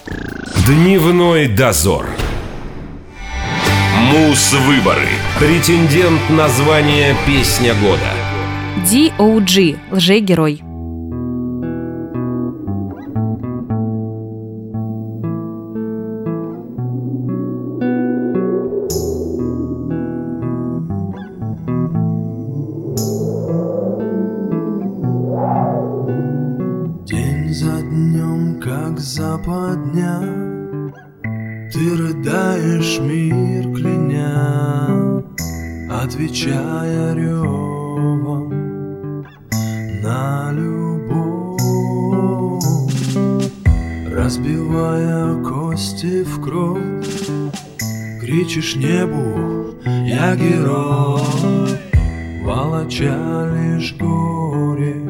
Дневной 0.66 1.48
дозор. 1.48 2.08
Мус-выборы. 4.12 5.08
Претендент 5.38 6.32
на 6.32 6.50
звание 6.50 7.16
«Песня 7.28 7.76
года». 7.76 8.12
DOG– 8.92 9.78
лжегерой. 9.92 10.67
Отвечая 36.08 37.14
ревом 37.16 38.50
на 40.02 40.54
любовь. 40.54 41.62
Разбивая 44.10 45.44
кости 45.44 46.24
в 46.24 46.42
кровь 46.42 47.10
Кричишь 48.22 48.78
небу, 48.78 49.76
я 50.06 50.38
герой! 50.38 51.20
Волоча 52.46 53.50
лишь 53.54 53.94
горе 54.00 55.04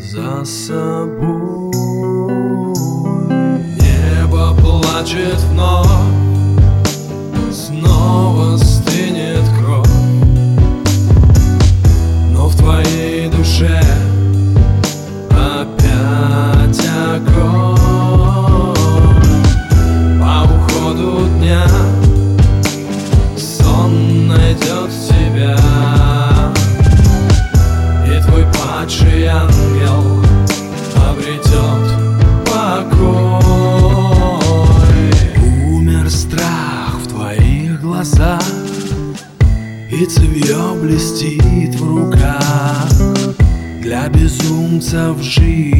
за 0.00 0.44
собой. 0.44 1.72
Небо 3.80 4.54
плачет 4.60 5.40
вновь 5.50 5.95
безумца 44.86 45.12
в 45.12 45.22
жизни 45.22 45.75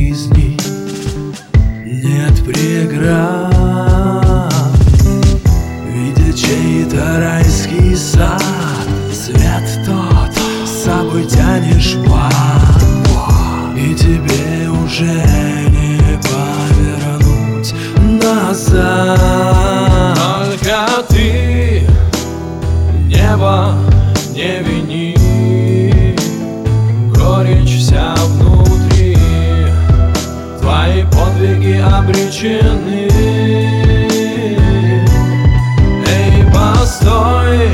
постой, 37.06 37.70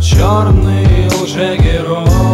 черный 0.00 1.08
лжегерой 1.20 2.31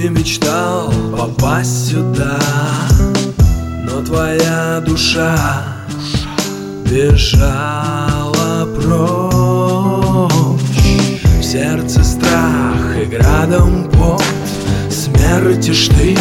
Ты 0.00 0.08
мечтал 0.08 0.90
попасть 1.14 1.90
сюда 1.90 2.40
Но 3.84 4.00
твоя 4.00 4.80
душа 4.80 5.36
бежала 6.86 8.66
прочь. 8.76 10.32
В 11.38 11.42
сердце 11.42 12.02
страх 12.02 12.96
и 12.98 13.04
градом 13.04 13.90
пот 13.90 14.24
Смерти 14.88 15.74
штык 15.74 16.18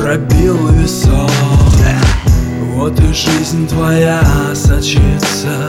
пробил 0.00 0.68
висок 0.68 1.28
Вот 2.74 3.00
и 3.00 3.12
жизнь 3.12 3.66
твоя 3.66 4.22
сочится 4.54 5.68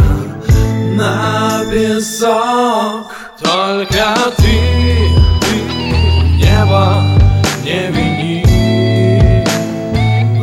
на 0.96 1.64
песок. 1.72 3.12
Только 3.42 4.16
ты, 4.38 4.60
ты 5.42 5.56
небо 6.38 7.09
не 7.64 7.92
вини. 7.92 8.46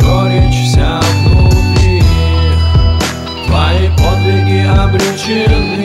Горечь 0.01 0.65
вся 0.67 1.01
внутри. 1.25 2.03
Твои 3.47 3.89
подвиги 3.97 4.67
обречены 4.67 5.76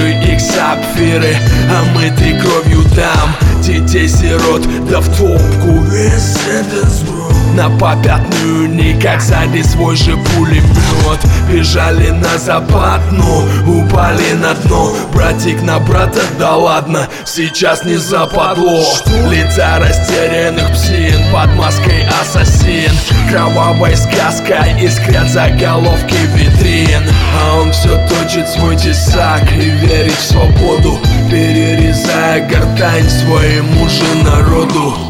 Иры 0.00 0.12
их 0.32 0.40
сапфиры, 0.40 1.36
а 1.70 1.84
мы 1.94 2.10
ты 2.10 2.38
кровью 2.38 2.82
дам. 2.96 3.36
Детей 3.62 4.08
сирот, 4.08 4.66
да 4.88 5.00
в 5.00 5.08
топку. 5.16 5.82
Весь 5.90 6.36
этот 6.48 6.88
сброд 6.88 7.39
на 7.54 7.70
попятную 7.70 8.68
никак 8.68 9.20
сзади 9.20 9.62
свой 9.62 9.96
же 9.96 10.16
пулемет 10.16 11.20
Бежали 11.50 12.10
на 12.10 12.38
западну, 12.38 13.44
упали 13.66 14.32
на 14.34 14.54
дно. 14.54 14.92
Братик 15.12 15.62
на 15.62 15.80
брата, 15.80 16.20
да 16.38 16.56
ладно, 16.56 17.08
сейчас 17.24 17.84
не 17.84 17.96
западло. 17.96 18.84
Лица 19.30 19.78
растерянных 19.80 20.72
псин 20.72 21.20
под 21.32 21.52
маской 21.56 22.06
ассасин. 22.20 22.92
Кровавой 23.28 23.96
сказкой 23.96 24.80
искрят 24.80 25.28
заголовки 25.28 26.16
витрин. 26.34 27.02
А 27.42 27.56
он 27.56 27.72
все 27.72 27.98
точит 28.08 28.48
свой 28.48 28.76
тесак 28.76 29.42
и 29.52 29.70
верит 29.70 30.12
в 30.12 30.22
свободу 30.22 30.98
Перерезая 31.30 32.48
гортань 32.48 33.08
своему 33.08 33.88
же 33.88 34.24
народу 34.24 35.09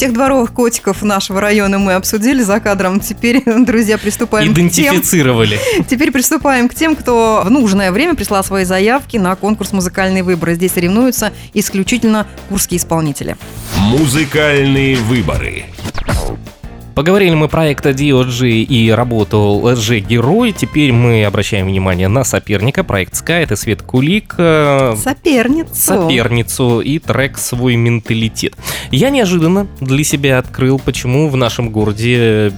Всех 0.00 0.14
дворовых 0.14 0.54
котиков 0.54 1.02
нашего 1.02 1.42
района 1.42 1.78
мы 1.78 1.92
обсудили 1.92 2.42
за 2.42 2.58
кадром. 2.58 3.00
Теперь, 3.00 3.42
друзья, 3.66 3.98
приступаем 3.98 4.50
к 4.50 4.56
тем, 4.56 4.66
Идентифицировали. 4.66 5.60
Теперь 5.90 6.10
приступаем 6.10 6.70
к 6.70 6.74
тем, 6.74 6.96
кто 6.96 7.42
в 7.44 7.50
нужное 7.50 7.92
время 7.92 8.14
прислал 8.14 8.42
свои 8.42 8.64
заявки 8.64 9.18
на 9.18 9.36
конкурс 9.36 9.72
«Музыкальные 9.72 10.22
выборы». 10.22 10.54
Здесь 10.54 10.72
соревнуются 10.72 11.34
исключительно 11.52 12.26
курские 12.48 12.78
исполнители. 12.78 13.36
Музыкальные 13.76 14.96
выборы. 14.96 15.66
Поговорили 17.00 17.34
мы 17.34 17.48
про 17.48 17.60
проект 17.60 17.84
DOG 17.86 18.46
и 18.62 18.90
работу 18.90 19.36
LG-герой. 19.64 20.52
Теперь 20.52 20.92
мы 20.92 21.24
обращаем 21.24 21.66
внимание 21.66 22.08
на 22.08 22.24
соперника. 22.24 22.84
Проект 22.84 23.14
Sky— 23.14 23.42
это 23.44 23.56
Свет 23.56 23.80
Кулик. 23.82 24.34
э, 24.36 24.96
Соперницу. 25.02 25.74
соперницу 25.74 26.80
и 26.80 26.98
трек 26.98 27.38
«Свой 27.38 27.76
менталитет». 27.76 28.54
Я 28.90 29.10
неожиданно 29.10 29.66
для 29.80 30.04
себя 30.04 30.38
открыл, 30.38 30.78
почему 30.78 31.28
в 31.28 31.36
нашем 31.36 31.70
городе 31.70 32.52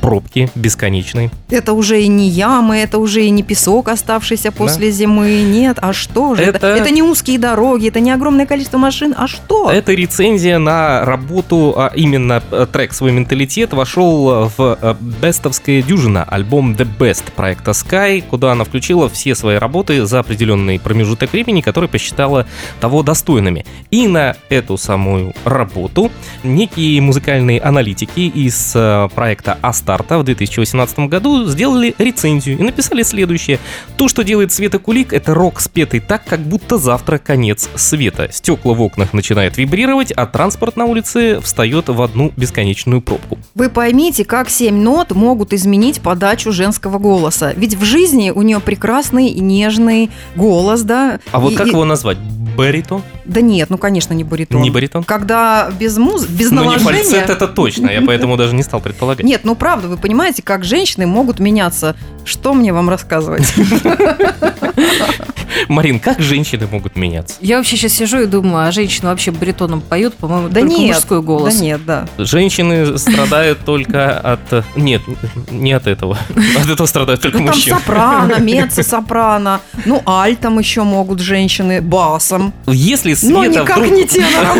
пробки 0.00 0.50
бесконечные. 0.54 1.30
Это 1.50 1.72
уже 1.74 2.02
и 2.02 2.08
не 2.08 2.28
ямы, 2.28 2.76
это 2.78 2.98
уже 2.98 3.24
и 3.24 3.30
не 3.30 3.42
песок, 3.42 3.88
оставшийся 3.88 4.52
после 4.52 4.90
зимы. 4.90 5.42
Нет, 5.42 5.78
а 5.80 5.92
что 5.92 6.34
же? 6.34 6.42
Это... 6.42 6.56
Это- 6.58 6.66
это 6.82 6.90
не 6.90 7.02
узкие 7.02 7.38
дороги, 7.38 7.88
это 7.88 8.00
не 8.00 8.10
огромное 8.10 8.46
количество 8.46 8.78
машин. 8.78 9.14
А 9.16 9.26
что? 9.28 9.70
Это 9.70 9.92
рецензия 9.92 10.58
на 10.58 11.04
работу, 11.04 11.74
а 11.76 11.92
именно 11.94 12.42
э, 12.50 12.66
трек 12.72 12.92
«Свой 12.92 13.12
менталитет» 13.12 13.72
вошел 13.86 14.50
в 14.56 14.78
э, 14.82 14.94
бестовская 15.22 15.80
дюжина, 15.80 16.24
альбом 16.24 16.72
The 16.72 16.88
Best 16.98 17.30
проекта 17.36 17.70
Sky, 17.70 18.20
куда 18.20 18.50
она 18.50 18.64
включила 18.64 19.08
все 19.08 19.36
свои 19.36 19.58
работы 19.58 20.04
за 20.06 20.18
определенный 20.18 20.80
промежуток 20.80 21.32
времени, 21.32 21.60
который 21.60 21.88
посчитала 21.88 22.48
того 22.80 23.04
достойными. 23.04 23.64
И 23.92 24.08
на 24.08 24.34
эту 24.48 24.76
самую 24.76 25.34
работу 25.44 26.10
некие 26.42 27.00
музыкальные 27.00 27.60
аналитики 27.60 28.22
из 28.22 28.72
э, 28.74 29.08
проекта 29.14 29.56
Астарта 29.62 30.18
в 30.18 30.24
2018 30.24 30.98
году 31.08 31.46
сделали 31.46 31.94
рецензию 31.96 32.58
и 32.58 32.62
написали 32.64 33.04
следующее. 33.04 33.60
То, 33.96 34.08
что 34.08 34.24
делает 34.24 34.52
Света 34.52 34.80
Кулик, 34.80 35.12
это 35.12 35.32
рок, 35.32 35.60
спетый 35.60 36.00
так, 36.00 36.24
как 36.24 36.40
будто 36.40 36.78
завтра 36.78 37.18
конец 37.18 37.70
света. 37.76 38.30
Стекла 38.32 38.74
в 38.74 38.82
окнах 38.82 39.12
начинают 39.12 39.56
вибрировать, 39.56 40.10
а 40.10 40.26
транспорт 40.26 40.76
на 40.76 40.86
улице 40.86 41.40
встает 41.40 41.88
в 41.88 42.02
одну 42.02 42.32
бесконечную 42.36 43.00
пробку. 43.00 43.38
Вы 43.54 43.65
поймите, 43.68 44.24
как 44.24 44.48
семь 44.50 44.76
нот 44.82 45.12
могут 45.12 45.52
изменить 45.52 46.00
подачу 46.00 46.52
женского 46.52 46.98
голоса. 46.98 47.52
Ведь 47.56 47.74
в 47.74 47.84
жизни 47.84 48.30
у 48.30 48.42
нее 48.42 48.60
прекрасный 48.60 49.28
и 49.28 49.40
нежный 49.40 50.10
голос, 50.34 50.82
да? 50.82 51.20
А 51.32 51.40
вот 51.40 51.52
И- 51.52 51.56
как 51.56 51.66
и- 51.66 51.70
его 51.70 51.84
назвать? 51.84 52.18
Баритон? 52.56 53.02
Да 53.26 53.40
нет, 53.40 53.70
ну, 53.70 53.78
конечно, 53.78 54.14
не 54.14 54.24
баритон. 54.24 54.62
Не 54.62 54.70
баритон? 54.70 55.04
Когда 55.04 55.70
без 55.78 55.96
муз... 55.98 56.26
без 56.26 56.50
Ну 56.50 56.60
не 56.62 56.66
наложения... 56.66 57.02
фальцет, 57.02 57.30
это 57.30 57.48
точно, 57.48 57.90
я 57.90 58.02
поэтому 58.02 58.36
даже 58.36 58.54
не 58.54 58.62
стал 58.62 58.80
предполагать. 58.80 59.24
Нет, 59.26 59.42
ну 59.44 59.54
правда, 59.54 59.88
вы 59.88 59.96
понимаете, 59.96 60.42
как 60.42 60.64
женщины 60.64 61.06
могут 61.06 61.38
меняться. 61.38 61.96
Что 62.24 62.54
мне 62.54 62.72
вам 62.72 62.88
рассказывать? 62.88 63.52
Марин, 65.68 66.00
как 66.00 66.20
женщины 66.20 66.66
могут 66.70 66.96
меняться? 66.96 67.36
Я 67.40 67.56
вообще 67.56 67.76
сейчас 67.76 67.92
сижу 67.92 68.20
и 68.20 68.26
думаю, 68.26 68.68
а 68.68 68.72
женщины 68.72 69.08
вообще 69.08 69.30
баритоном 69.30 69.80
поют, 69.80 70.14
по-моему, 70.14 70.48
Да 70.48 70.60
только 70.60 70.74
нет, 70.76 70.94
мужской 70.96 71.22
голос. 71.22 71.54
Да 71.54 71.60
нет, 71.60 71.84
да. 71.84 72.06
Женщины 72.18 72.98
страдают 72.98 73.60
только 73.64 74.18
от... 74.18 74.64
Нет, 74.76 75.02
не 75.50 75.72
от 75.72 75.86
этого. 75.86 76.18
От 76.60 76.68
этого 76.68 76.86
страдают 76.86 77.22
только 77.22 77.38
Ну 77.38 77.46
там 77.46 77.54
мужчины. 77.54 77.76
сопрано, 77.78 78.34
меццо-сопрано. 78.40 79.60
Ну, 79.84 80.02
альтом 80.04 80.58
еще 80.58 80.82
могут 80.82 81.20
женщины, 81.20 81.80
басом. 81.80 82.52
Если 82.66 83.14
Но 83.22 83.42
Света 83.44 83.60
никак 83.60 83.76
вдруг... 83.78 83.92
не 83.92 84.04
тенором. 84.04 84.58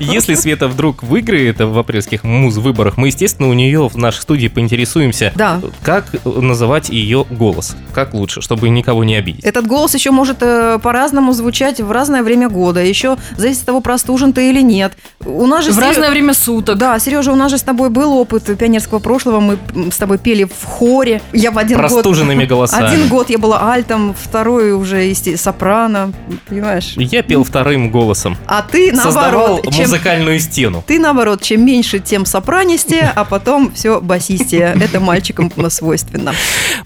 Если 0.00 0.34
Света 0.34 0.68
вдруг 0.68 1.02
выиграет 1.02 1.58
в 1.60 1.78
апрельских 1.78 2.24
муз-выборах, 2.24 2.96
мы, 2.96 3.08
естественно, 3.08 3.48
у 3.48 3.52
нее 3.52 3.88
в 3.88 3.96
нашей 3.96 4.20
студии 4.20 4.48
поинтересуемся, 4.48 5.32
Да. 5.36 5.60
как 5.82 6.06
называть 6.24 6.88
ее 6.88 7.24
голос. 7.30 7.76
Как 7.94 8.14
лучше, 8.14 8.40
чтобы 8.40 8.68
никого 8.68 9.04
не 9.04 9.16
обидеть. 9.16 9.44
Этот 9.44 9.66
голос 9.66 9.94
еще 9.94 10.10
может 10.10 10.38
э, 10.40 10.78
по-разному 10.82 11.32
звучать 11.32 11.80
в 11.80 11.90
разное 11.90 12.22
время 12.22 12.48
года. 12.48 12.82
Еще 12.82 13.16
зависит 13.36 13.60
от 13.60 13.66
того, 13.66 13.80
простужен 13.80 14.32
ты 14.32 14.50
или 14.50 14.60
нет. 14.62 14.92
У 15.24 15.46
нас 15.46 15.64
же 15.64 15.72
В 15.72 15.76
Серё- 15.78 15.80
разное 15.88 16.10
время 16.10 16.34
суток. 16.34 16.78
Да, 16.78 16.98
Сережа, 16.98 17.32
у 17.32 17.36
нас 17.36 17.50
же 17.50 17.58
с 17.58 17.62
тобой 17.62 17.90
был 17.90 18.12
опыт 18.16 18.44
пионерского 18.58 18.98
прошлого. 18.98 19.40
Мы 19.40 19.58
с 19.90 19.96
тобой 19.96 20.18
пели 20.18 20.44
в 20.44 20.64
хоре. 20.64 21.20
Я 21.32 21.50
в 21.50 21.58
один 21.58 21.78
год... 21.80 21.90
Простуженными 21.90 22.44
голосами. 22.46 22.86
Один 22.86 23.08
год 23.08 23.30
я 23.30 23.38
была 23.38 23.72
альтом, 23.72 24.14
второй 24.20 24.72
уже 24.72 25.12
сопрано, 25.36 26.12
понимаешь? 26.48 26.94
Я 26.96 27.22
пел 27.22 27.37
вторым 27.44 27.90
голосом. 27.90 28.36
А 28.46 28.62
ты 28.62 28.94
Создавал 28.94 29.48
наоборот, 29.56 29.74
чем, 29.74 29.82
музыкальную 29.82 30.40
стену. 30.40 30.84
ты 30.86 30.98
наоборот, 30.98 31.42
чем 31.42 31.64
меньше, 31.64 31.98
тем 31.98 32.26
сопранистее, 32.26 33.12
а 33.14 33.24
потом 33.24 33.72
все 33.72 34.00
басистее. 34.00 34.76
Это 34.80 35.00
мальчикам 35.00 35.52
свойственно. 35.70 36.32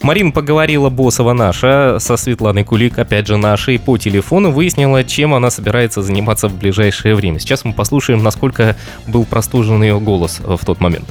Марин 0.02 0.32
поговорила 0.32 0.90
боссова 0.90 1.32
наша 1.32 1.98
со 2.00 2.16
Светланой 2.16 2.64
Кулик, 2.64 2.98
опять 2.98 3.26
же 3.26 3.36
нашей, 3.36 3.78
по 3.78 3.98
телефону, 3.98 4.50
выяснила, 4.50 5.04
чем 5.04 5.34
она 5.34 5.50
собирается 5.50 6.02
заниматься 6.02 6.48
в 6.48 6.54
ближайшее 6.54 7.14
время. 7.14 7.38
Сейчас 7.38 7.64
мы 7.64 7.72
послушаем, 7.72 8.22
насколько 8.22 8.76
был 9.06 9.24
простужен 9.24 9.82
ее 9.82 10.00
голос 10.00 10.40
э, 10.42 10.56
в 10.60 10.64
тот 10.64 10.80
момент. 10.80 11.06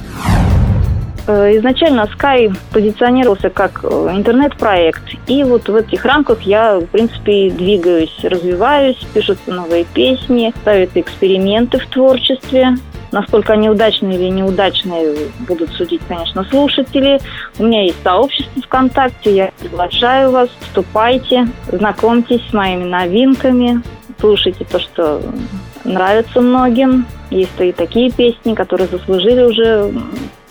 Э, 1.26 1.56
Изначально 1.56 2.08
Sky 2.18 2.54
позиционировался 2.72 3.48
как 3.50 3.84
э, 3.84 4.08
интернет-проект, 4.12 5.02
и 5.28 5.44
вот 5.44 5.68
в 5.68 5.76
этих 5.76 6.04
рамках 6.04 6.42
я, 6.42 6.78
в 6.78 6.86
принципе, 6.86 7.50
двигаюсь, 7.50 8.16
развиваюсь, 8.24 8.98
пишутся 9.14 9.52
новые 9.52 9.84
песни, 9.84 10.52
ставятся 10.62 11.00
эксперименты 11.00 11.78
в 11.78 11.86
творчестве. 11.86 12.76
Насколько 13.12 13.52
они 13.52 13.68
удачные 13.68 14.18
или 14.18 14.30
неудачные, 14.30 15.28
будут 15.46 15.70
судить, 15.74 16.00
конечно, 16.08 16.44
слушатели. 16.44 17.20
У 17.58 17.64
меня 17.64 17.84
есть 17.84 18.02
сообщество 18.02 18.62
ВКонтакте, 18.62 19.36
я 19.36 19.50
приглашаю 19.60 20.30
вас, 20.30 20.48
вступайте, 20.60 21.46
знакомьтесь 21.70 22.40
с 22.48 22.54
моими 22.54 22.84
новинками, 22.84 23.82
слушайте 24.18 24.64
то, 24.64 24.80
что 24.80 25.20
нравится 25.84 26.40
многим. 26.40 27.06
Есть 27.30 27.52
и 27.60 27.72
такие 27.72 28.10
песни, 28.10 28.54
которые 28.54 28.88
заслужили 28.88 29.42
уже 29.42 29.92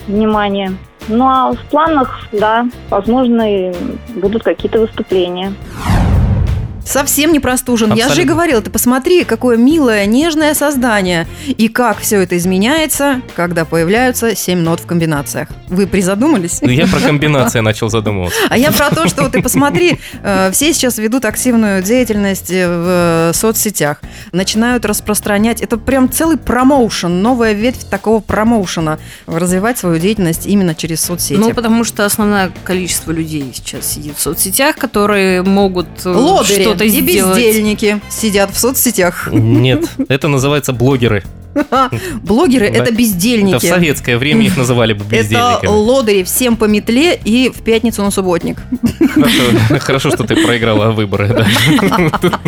внимание. 0.07 0.73
Ну 1.07 1.27
а 1.27 1.51
в 1.53 1.59
планах, 1.69 2.27
да, 2.31 2.67
возможно, 2.89 3.73
будут 4.15 4.43
какие-то 4.43 4.79
выступления. 4.79 5.53
Совсем 6.85 7.31
не 7.31 7.39
простужен. 7.39 7.89
Я 7.89 7.95
же 7.95 8.03
Абсолютно. 8.11 8.33
говорила, 8.33 8.61
ты 8.61 8.69
посмотри, 8.69 9.23
какое 9.23 9.57
милое, 9.57 10.05
нежное 10.05 10.53
создание. 10.53 11.27
И 11.47 11.67
как 11.67 11.99
все 11.99 12.21
это 12.21 12.37
изменяется, 12.37 13.21
когда 13.35 13.65
появляются 13.65 14.35
семь 14.35 14.59
нот 14.59 14.79
в 14.79 14.85
комбинациях. 14.85 15.49
Вы 15.67 15.87
призадумались? 15.87 16.59
Я 16.61 16.87
про 16.87 16.99
комбинации 17.05 17.59
начал 17.59 17.89
задумываться. 17.89 18.39
А 18.49 18.57
я 18.57 18.71
про 18.71 18.89
то, 18.89 19.07
что 19.07 19.29
ты 19.29 19.41
посмотри, 19.41 19.99
э, 20.23 20.51
все 20.51 20.73
сейчас 20.73 20.97
ведут 20.97 21.25
активную 21.25 21.81
деятельность 21.83 22.51
э, 22.51 22.67
в 22.67 23.29
э, 23.29 23.33
соцсетях, 23.33 24.01
начинают 24.31 24.85
распространять, 24.85 25.61
это 25.61 25.77
прям 25.77 26.11
целый 26.11 26.37
промоушен, 26.37 27.21
новая 27.21 27.53
ветвь 27.53 27.85
такого 27.85 28.19
промоушена, 28.19 28.99
развивать 29.27 29.77
свою 29.77 29.99
деятельность 29.99 30.45
именно 30.45 30.75
через 30.75 31.01
соцсети. 31.01 31.39
Ну, 31.39 31.53
потому 31.53 31.83
что 31.83 32.05
основное 32.05 32.51
количество 32.63 33.11
людей 33.11 33.51
сейчас 33.53 33.85
сидит 33.85 34.17
в 34.17 34.21
соцсетях, 34.21 34.75
которые 34.75 35.43
могут 35.43 35.87
Лодыри 36.05 36.70
что-то 36.71 36.85
и 36.85 36.89
сделать. 36.89 37.37
бездельники 37.37 38.01
сидят 38.09 38.51
в 38.51 38.57
соцсетях. 38.59 39.29
Нет, 39.31 39.89
это 40.07 40.27
называется 40.27 40.73
блогеры. 40.73 41.23
Блогеры 42.23 42.65
это 42.67 42.83
Это 42.83 42.93
в 42.93 42.97
бездельники. 42.97 43.65
советское 43.65 44.17
время 44.17 44.45
их 44.45 44.57
называли 44.57 44.93
бы 44.93 45.03
Это 45.05 45.15
бездельниками. 45.17 45.67
лодыри 45.67 46.23
всем 46.23 46.55
по 46.57 46.65
метле 46.65 47.19
и 47.23 47.49
в 47.49 47.61
пятницу 47.61 48.01
на 48.03 48.11
субботник. 48.11 48.57
Хорошо, 49.79 50.09
что 50.15 50.23
ты 50.23 50.35
проиграла 50.35 50.91
выборы. 50.91 51.27
да. 51.29 52.11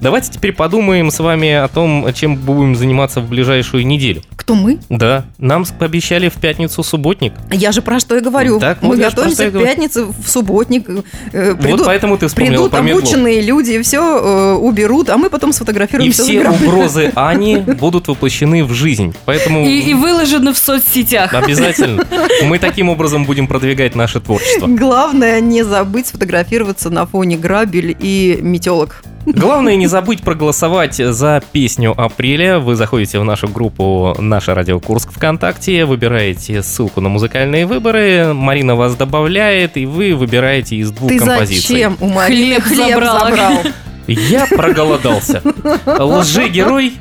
Давайте 0.00 0.30
теперь 0.32 0.52
подумаем 0.52 1.10
с 1.10 1.18
вами 1.18 1.52
о 1.52 1.68
том, 1.68 2.06
чем 2.14 2.36
будем 2.36 2.76
заниматься 2.76 3.20
в 3.20 3.28
ближайшую 3.28 3.86
неделю. 3.86 4.22
Кто 4.36 4.54
мы? 4.54 4.78
Да, 4.88 5.24
нам 5.38 5.64
пообещали 5.78 6.28
в 6.28 6.34
пятницу 6.34 6.82
субботник. 6.82 7.32
Я 7.50 7.72
же 7.72 7.82
про 7.82 7.98
что 7.98 8.16
и 8.16 8.20
говорю. 8.20 8.60
Так, 8.60 8.82
Мы 8.82 8.96
готовимся 8.96 9.46
и 9.46 9.50
говорю. 9.50 9.66
пятнице 9.66 10.04
в 10.04 10.28
субботник. 10.28 10.88
э, 11.32 11.54
Вот 11.58 11.84
поэтому 11.84 12.16
ты 12.18 12.28
вспомнила 12.28 12.68
придут 12.68 12.74
обученные 12.74 13.40
люди, 13.40 13.80
все 13.82 14.54
уберут, 14.56 15.10
а 15.10 15.16
мы 15.16 15.30
потом 15.30 15.50
И 15.50 15.52
сфотографируемся 15.52 16.22
с 16.22 16.26
все 16.26 16.48
угрозы 16.48 17.12
Ани 17.14 17.56
будут 17.58 18.08
воплощены 18.26 18.64
в 18.64 18.72
жизнь. 18.72 19.14
Поэтому 19.24 19.64
И, 19.66 19.80
и 19.90 19.94
выложены 19.94 20.52
в 20.52 20.58
соцсетях. 20.58 21.32
обязательно 21.32 22.04
мы 22.44 22.58
таким 22.58 22.88
образом 22.88 23.24
будем 23.24 23.46
продвигать 23.46 23.94
наше 23.94 24.20
творчество. 24.20 24.66
Главное 24.66 25.40
не 25.40 25.62
забыть 25.62 26.08
сфотографироваться 26.08 26.90
на 26.90 27.06
фоне 27.06 27.36
грабель 27.36 27.96
и 27.98 28.38
метелок. 28.40 29.04
Главное 29.26 29.76
не 29.76 29.86
забыть 29.96 30.22
проголосовать 30.22 30.96
за 30.96 31.40
песню 31.52 31.94
апреля. 31.96 32.58
Вы 32.58 32.74
заходите 32.74 33.20
в 33.20 33.24
нашу 33.24 33.46
группу 33.48 34.16
«Наша 34.18 34.54
радио 34.54 34.80
Курск 34.80 35.12
ВКонтакте», 35.12 35.84
выбираете 35.84 36.62
ссылку 36.62 37.00
на 37.00 37.08
музыкальные 37.08 37.66
выборы, 37.66 38.32
Марина 38.34 38.74
вас 38.74 38.96
добавляет, 38.96 39.76
и 39.76 39.86
вы 39.86 40.14
выбираете 40.16 40.76
из 40.76 40.90
двух 40.90 41.10
Ты 41.10 41.18
композиций. 41.20 41.62
зачем 41.74 41.96
у 42.00 42.08
Марины 42.08 42.60
Хлеб 42.60 42.64
хлеб 42.64 42.90
забрал. 42.94 43.20
забрал? 43.20 43.58
Я 44.06 44.46
проголодался. 44.46 45.42
Лжегерой 45.86 46.94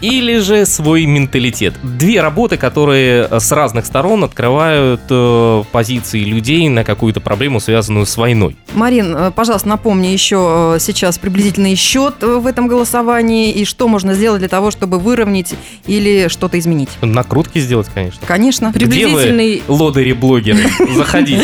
или 0.00 0.38
же 0.38 0.66
свой 0.66 1.06
менталитет. 1.06 1.74
Две 1.82 2.20
работы, 2.20 2.56
которые 2.56 3.28
с 3.40 3.50
разных 3.52 3.86
сторон 3.86 4.24
открывают 4.24 5.00
э, 5.08 5.64
позиции 5.72 6.20
людей 6.20 6.68
на 6.68 6.84
какую-то 6.84 7.20
проблему, 7.20 7.60
связанную 7.60 8.06
с 8.06 8.16
войной. 8.16 8.56
Марин, 8.74 9.14
э, 9.16 9.30
пожалуйста, 9.30 9.68
напомни 9.68 10.08
еще 10.08 10.74
э, 10.76 10.78
сейчас 10.80 11.18
приблизительный 11.18 11.74
счет 11.74 12.16
э, 12.22 12.36
в 12.36 12.46
этом 12.46 12.68
голосовании 12.68 13.52
и 13.52 13.64
что 13.64 13.88
можно 13.88 14.14
сделать 14.14 14.40
для 14.40 14.48
того, 14.48 14.70
чтобы 14.70 14.98
выровнять 14.98 15.54
или 15.86 16.28
что-то 16.28 16.58
изменить. 16.58 16.90
Накрутки 17.00 17.58
сделать, 17.58 17.88
конечно. 17.94 18.20
Конечно. 18.26 18.72
Где 18.74 18.84
вы, 18.86 18.90
Приблизительный, 18.90 19.62
лодыри-блогеры? 19.68 20.58
Заходите. 20.94 21.42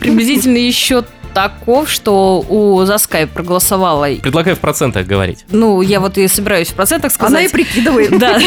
приблизительный 0.00 0.70
счет 0.72 1.06
таков, 1.32 1.90
что 1.90 2.44
у 2.48 2.84
за 2.84 2.98
скайп 2.98 3.30
проголосовала. 3.30 4.08
Предлагаю 4.22 4.56
в 4.56 4.60
процентах 4.60 5.06
говорить. 5.06 5.44
Ну, 5.50 5.82
я 5.82 6.00
вот 6.00 6.18
и 6.18 6.28
собираюсь 6.28 6.68
в 6.68 6.74
процентах 6.74 7.12
сказать. 7.12 7.32
Она 7.32 7.42
и 7.42 7.48
прикидывает. 7.48 8.18
Да. 8.18 8.38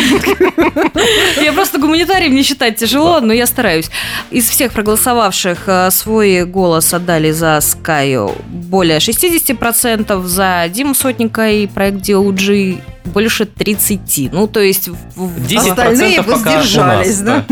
Я 1.41 1.54
просто 1.54 1.80
гуманитарием 1.80 2.34
не 2.36 2.43
считать 2.43 2.78
тяжело, 2.78 3.19
но 3.19 3.34
я 3.34 3.48
стараюсь. 3.48 3.89
Из 4.32 4.50
всех 4.50 4.72
проголосовавших 4.74 5.63
э, 5.67 5.89
свой 5.91 6.46
голос 6.46 6.93
отдали 6.93 7.32
за 7.32 7.60
Скаю 7.62 8.32
более 8.48 8.98
60%, 9.00 10.24
за 10.26 10.65
Диму 10.69 10.93
Сотника 10.96 11.50
и 11.50 11.67
проект 11.67 11.98
DOG 12.08 12.82
больше 13.06 13.46
30. 13.46 14.32
Ну, 14.32 14.48
то 14.48 14.60
есть... 14.62 14.88
в- 14.88 14.96
в- 15.15 15.38
10% 15.46 15.69
Остальные 15.72 16.22
воздержались, 16.22 17.19
да? 17.19 17.46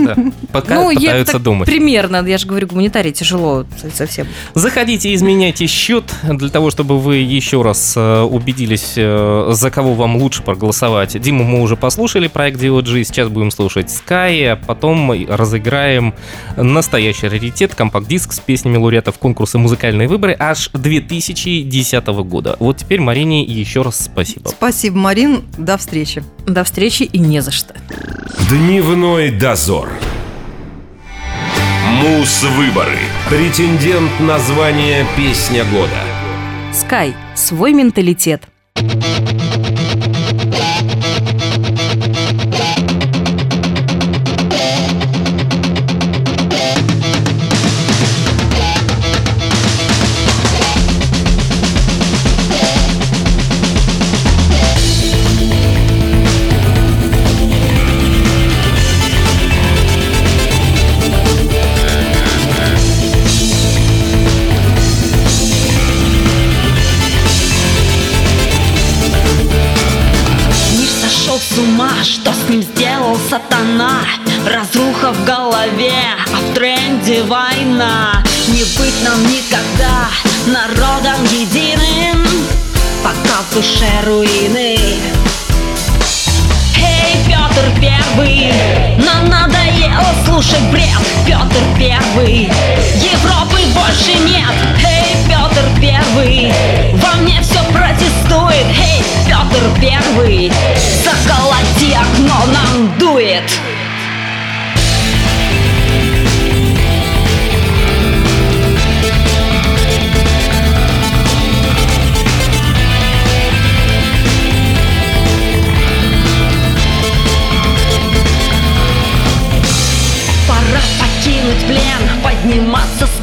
Пока 0.52 0.76
ну, 0.76 0.90
я 0.92 1.00
пытаются 1.00 1.34
так 1.34 1.44
думать. 1.44 1.68
примерно, 1.68 2.26
я 2.26 2.38
же 2.38 2.48
говорю, 2.48 2.68
гуманитарий 2.68 3.12
тяжело 3.12 3.66
совсем. 3.94 4.28
Заходите, 4.56 5.14
изменяйте 5.22 5.68
счет 5.68 6.04
для 6.24 6.50
того, 6.50 6.72
чтобы 6.72 7.00
вы 7.00 7.18
еще 7.18 7.62
раз 7.62 7.94
э, 7.96 8.22
убедились, 8.22 8.94
э, 8.96 9.52
за 9.52 9.70
кого 9.70 9.94
вам 9.94 10.16
лучше 10.16 10.42
проголосовать. 10.42 11.22
Диму 11.22 11.44
мы 11.44 11.62
уже 11.62 11.76
послушали, 11.76 12.28
проект 12.28 12.60
DOG, 12.60 13.04
сейчас 13.04 13.30
будем 13.30 13.52
слушать 13.52 13.86
Sky, 13.86 14.46
а 14.46 14.56
потом 14.56 14.98
мы 14.98 15.28
разыграем 15.30 16.16
настоящий 16.58 17.28
раритет, 17.28 17.76
компакт-диск 17.76 18.34
с 18.34 18.40
песнями 18.40 18.78
лауреатов 18.78 19.20
конкурса 19.20 19.60
«Музыкальные 19.60 20.08
выборы» 20.08 20.36
аж 20.40 20.70
2010 20.74 22.08
года. 22.08 22.56
Вот 22.60 22.78
теперь 22.78 23.00
Марине 23.00 23.44
еще 23.44 23.84
раз 23.84 24.00
спасибо. 24.06 24.50
Спасибо, 24.50 24.98
Марин. 24.98 25.44
До 25.56 25.78
встречи. 25.78 26.24
До 26.48 26.64
встречи 26.64 27.04
и 27.04 27.20
не 27.20 27.42
за 27.42 27.52
что. 27.52 27.76
Дневной 28.50 29.30
дозор. 29.30 29.90
Мус-выборы. 31.92 32.98
Претендент 33.28 34.18
на 34.22 34.40
звание 34.40 35.06
«Песня 35.18 35.66
года». 35.66 36.02
Скай. 36.74 37.14
Свой 37.36 37.74
менталитет. 37.74 38.44
Мир 38.78 39.21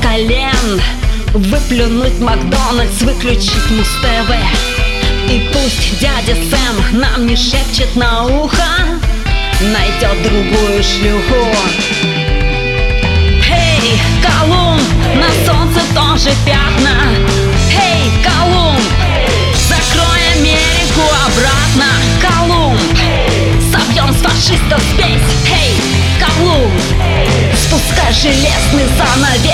колен. 0.08 0.80
Выплюнуть 1.34 2.18
Макдональдс, 2.20 3.02
выключить 3.02 3.70
Муз-ТВ 3.70 4.30
И 5.28 5.50
пусть 5.52 6.00
дядя 6.00 6.34
Сэм 6.34 7.00
нам 7.00 7.26
не 7.26 7.36
шепчет 7.36 7.94
на 7.94 8.24
ухо 8.24 8.64
Найдет 9.60 10.22
другую 10.22 10.82
шлюху. 10.82 11.54
Эй, 13.50 14.00
Колумб, 14.22 14.80
на 15.16 15.28
солнце 15.44 15.80
тоже 15.94 16.30
пятна. 16.46 17.10
Эй, 17.72 18.10
Колумб, 18.22 18.80
закрой 19.68 20.20
Америку 20.36 21.02
обратно. 21.26 21.86
Колумб, 22.22 22.80
собьем 23.70 24.12
с 24.12 24.22
фашистов 24.22 24.80
спесь 24.92 25.28
Эй, 25.50 25.74
Колумб, 26.20 26.72
спускай 27.66 28.12
железный 28.12 28.86
занавес 28.96 29.47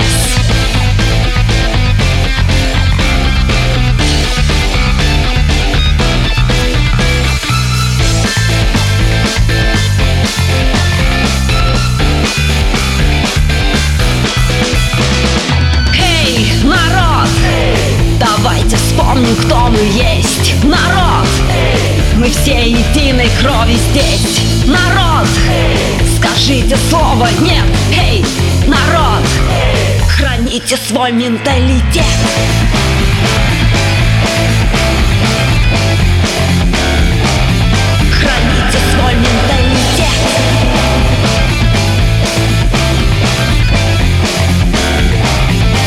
свой 30.94 31.11
менталитет 31.11 32.04
Храните 38.12 38.78
свой 38.92 39.14
менталитет 39.16 40.07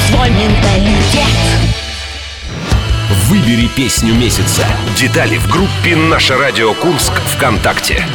Свой 0.10 0.30
менталитет 0.30 1.24
Выбери 3.30 3.68
песню 3.68 4.14
месяца. 4.14 4.66
Детали 4.98 5.38
в 5.38 5.48
группе 5.50 5.96
«Наше 5.96 6.36
радио 6.36 6.74
Курск» 6.74 7.14
ВКонтакте. 7.14 8.06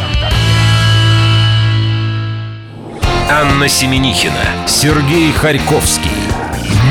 Анна 3.30 3.68
Семенихина, 3.68 4.66
Сергей 4.66 5.32
Харьковский. 5.32 6.41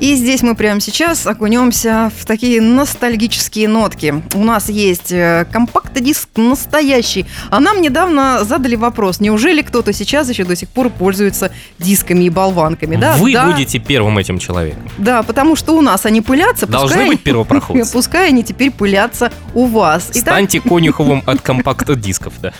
И 0.00 0.16
здесь 0.16 0.42
мы 0.42 0.54
прямо 0.54 0.80
сейчас 0.80 1.26
окунемся 1.26 2.10
в 2.18 2.26
такие 2.26 2.60
ностальгические 2.60 3.68
нотки. 3.68 4.22
У 4.34 4.44
нас 4.44 4.68
есть 4.68 5.12
э, 5.12 5.46
компакт 5.50 5.84
компакт-диск 5.94 6.28
настоящий. 6.36 7.26
А 7.50 7.60
нам 7.60 7.80
недавно 7.80 8.44
задали 8.44 8.76
вопрос, 8.76 9.20
неужели 9.20 9.62
кто-то 9.62 9.92
сейчас 9.92 10.28
еще 10.28 10.44
до 10.44 10.56
сих 10.56 10.68
пор 10.68 10.90
пользуется 10.90 11.50
дисками 11.78 12.24
и 12.24 12.30
болванками? 12.30 12.96
Да, 12.96 13.16
Вы 13.16 13.32
да, 13.32 13.46
будете 13.46 13.78
первым 13.78 14.18
этим 14.18 14.38
человеком. 14.38 14.88
Да, 14.98 15.22
потому 15.22 15.56
что 15.56 15.76
у 15.76 15.80
нас 15.80 16.06
они 16.06 16.20
пылятся. 16.20 16.66
Должны 16.66 16.96
пускай- 16.96 17.08
быть 17.08 17.22
первопроходцы. 17.22 17.92
Пускай 17.92 18.28
они 18.28 18.42
теперь 18.42 18.70
пылятся 18.70 19.30
у 19.54 19.66
вас. 19.66 20.08
Итак, 20.10 20.34
Станьте 20.34 20.60
конюховым 20.64 21.22
от 21.26 21.40
компакт-дисков, 21.40 22.34
да. 22.40 22.52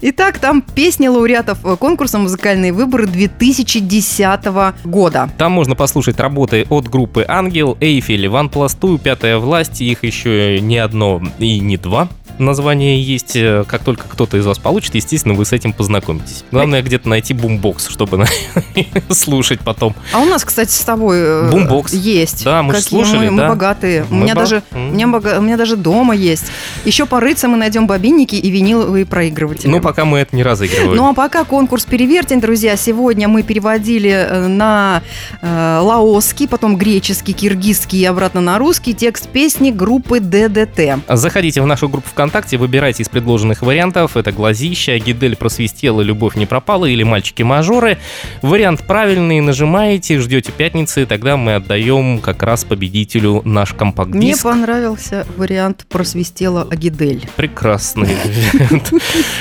итак, 0.00 0.38
там 0.38 0.62
песни 0.62 1.08
лауреатов 1.08 1.64
э, 1.64 1.76
конкурса 1.76 2.18
«Музыкальные 2.18 2.72
выборы» 2.72 3.06
2010 3.06 4.40
года. 4.84 5.30
Там 5.36 5.52
можно 5.52 5.74
послушать 5.74 6.18
работы 6.20 6.66
от 6.78 6.88
группы 6.88 7.24
«Ангел», 7.26 7.76
«Эйфель», 7.80 8.28
«Ван 8.28 8.48
Пласту», 8.48 8.98
«Пятая 8.98 9.38
власть». 9.38 9.80
Их 9.80 10.04
еще 10.04 10.60
не 10.60 10.78
одно 10.78 11.20
и 11.38 11.58
не 11.60 11.76
два 11.76 12.08
названия 12.38 13.00
есть. 13.02 13.34
Э, 13.34 13.64
Как 13.66 13.82
только 13.82 14.04
кто-то 14.08 14.36
из 14.36 14.46
вас 14.46 14.60
получит, 14.60 14.94
естественно, 14.94 15.34
вы 15.34 15.44
с 15.44 15.52
этим 15.52 15.72
познакомитесь. 15.72 16.44
Главное 16.52 16.82
где-то 16.82 17.08
найти 17.08 17.34
бумбокс, 17.34 17.88
чтобы 17.88 18.24
слушать 19.10 19.58
потом. 19.60 19.94
А 20.12 20.20
у 20.20 20.24
нас, 20.24 20.44
кстати, 20.44 20.70
с 20.70 20.80
тобой 20.80 21.18
э, 21.18 21.50
Бумбокс. 21.50 21.92
есть. 21.92 22.44
Да, 22.44 22.62
мы 22.62 22.74
ж 22.74 22.76
Какие 22.76 22.88
слушали, 22.90 23.24
мы, 23.26 23.30
мы 23.32 23.38
да. 23.42 23.48
богатые. 23.48 24.06
у 24.08 24.14
Мы 24.14 24.22
меня 24.22 24.34
ба- 24.34 24.40
даже 24.42 24.62
М. 24.70 24.90
у 24.90 24.92
меня, 24.94 25.08
бога- 25.08 25.38
у 25.38 25.42
меня 25.42 25.56
даже 25.56 25.76
дома 25.76 26.14
есть. 26.14 26.44
Еще 26.84 27.06
порыться 27.06 27.48
мы 27.48 27.56
найдем 27.56 27.88
бобинники 27.88 28.36
и 28.36 28.50
виниловые 28.50 29.04
проигрыватели. 29.04 29.68
Ну, 29.70 29.80
пока 29.80 30.04
мы 30.04 30.18
это 30.18 30.36
не 30.36 30.44
разыгрываем. 30.44 30.94
Ну 30.96 31.08
а 31.08 31.14
пока 31.14 31.42
конкурс 31.42 31.86
перевертень, 31.86 32.40
друзья, 32.40 32.76
сегодня 32.76 33.26
мы 33.26 33.42
переводили 33.42 34.10
э, 34.10 34.46
на 34.46 35.02
э, 35.42 35.80
лаосский, 35.82 36.46
потом 36.46 36.67
греческий, 36.76 37.32
киргизский 37.32 38.00
и 38.00 38.04
обратно 38.04 38.40
на 38.40 38.58
русский 38.58 38.94
текст 38.94 39.28
песни 39.28 39.70
группы 39.70 40.20
ДДТ. 40.20 41.00
Заходите 41.08 41.62
в 41.62 41.66
нашу 41.66 41.88
группу 41.88 42.08
ВКонтакте, 42.10 42.56
выбирайте 42.56 43.02
из 43.02 43.08
предложенных 43.08 43.62
вариантов. 43.62 44.16
Это 44.16 44.32
«Глазища», 44.32 44.98
«Гидель 44.98 45.36
просвистела», 45.36 46.00
«Любовь 46.00 46.36
не 46.36 46.46
пропала» 46.46 46.86
или 46.86 47.02
«Мальчики-мажоры». 47.02 47.98
Вариант 48.42 48.86
правильный, 48.86 49.40
нажимаете, 49.40 50.18
ждете 50.18 50.52
пятницы, 50.52 51.06
тогда 51.06 51.36
мы 51.36 51.54
отдаем 51.54 52.18
как 52.18 52.42
раз 52.42 52.64
победителю 52.64 53.42
наш 53.44 53.70
Мне 53.72 53.78
компакт-диск. 53.78 54.42
понравился 54.42 55.26
вариант 55.36 55.86
«Просвистела 55.88 56.66
Агидель». 56.70 57.28
Прекрасный 57.36 58.08
вариант. 58.24 58.92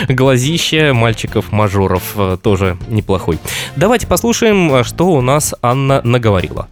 Глазища 0.07 0.93
мальчиков-мажоров 0.93 2.15
тоже 2.41 2.77
неплохой. 2.87 3.39
Давайте 3.75 4.07
послушаем, 4.07 4.83
что 4.83 5.07
у 5.07 5.21
нас 5.21 5.53
Анна 5.61 6.01
наговорила. 6.03 6.67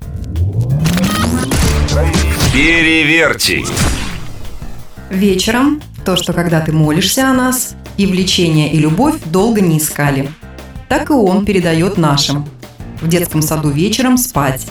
Переверьте. 2.56 3.66
Вечером 5.10 5.82
то, 6.06 6.16
что 6.16 6.32
когда 6.32 6.62
ты 6.62 6.72
молишься 6.72 7.30
о 7.30 7.34
нас, 7.34 7.76
и 7.98 8.06
влечение, 8.06 8.72
и 8.72 8.78
любовь 8.78 9.16
долго 9.26 9.60
не 9.60 9.78
искали. 9.78 10.32
Так 10.88 11.10
и 11.10 11.14
он 11.14 11.44
передает 11.44 11.98
нашим. 11.98 12.48
В 13.02 13.10
детском 13.10 13.42
саду 13.42 13.72
вечером 13.72 14.18
спать. 14.18 14.68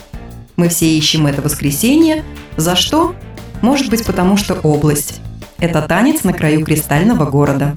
Мы 0.56 0.70
все 0.70 0.86
ищем 0.96 1.26
это 1.26 1.42
воскресенье. 1.42 2.24
За 2.56 2.74
что? 2.74 3.14
Может 3.60 3.90
быть, 3.90 4.06
потому 4.06 4.38
что 4.38 4.54
область. 4.54 5.20
Это 5.58 5.82
танец 5.82 6.24
на 6.24 6.32
краю 6.32 6.64
кристального 6.64 7.26
города. 7.26 7.76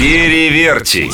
Переверьте. 0.00 1.10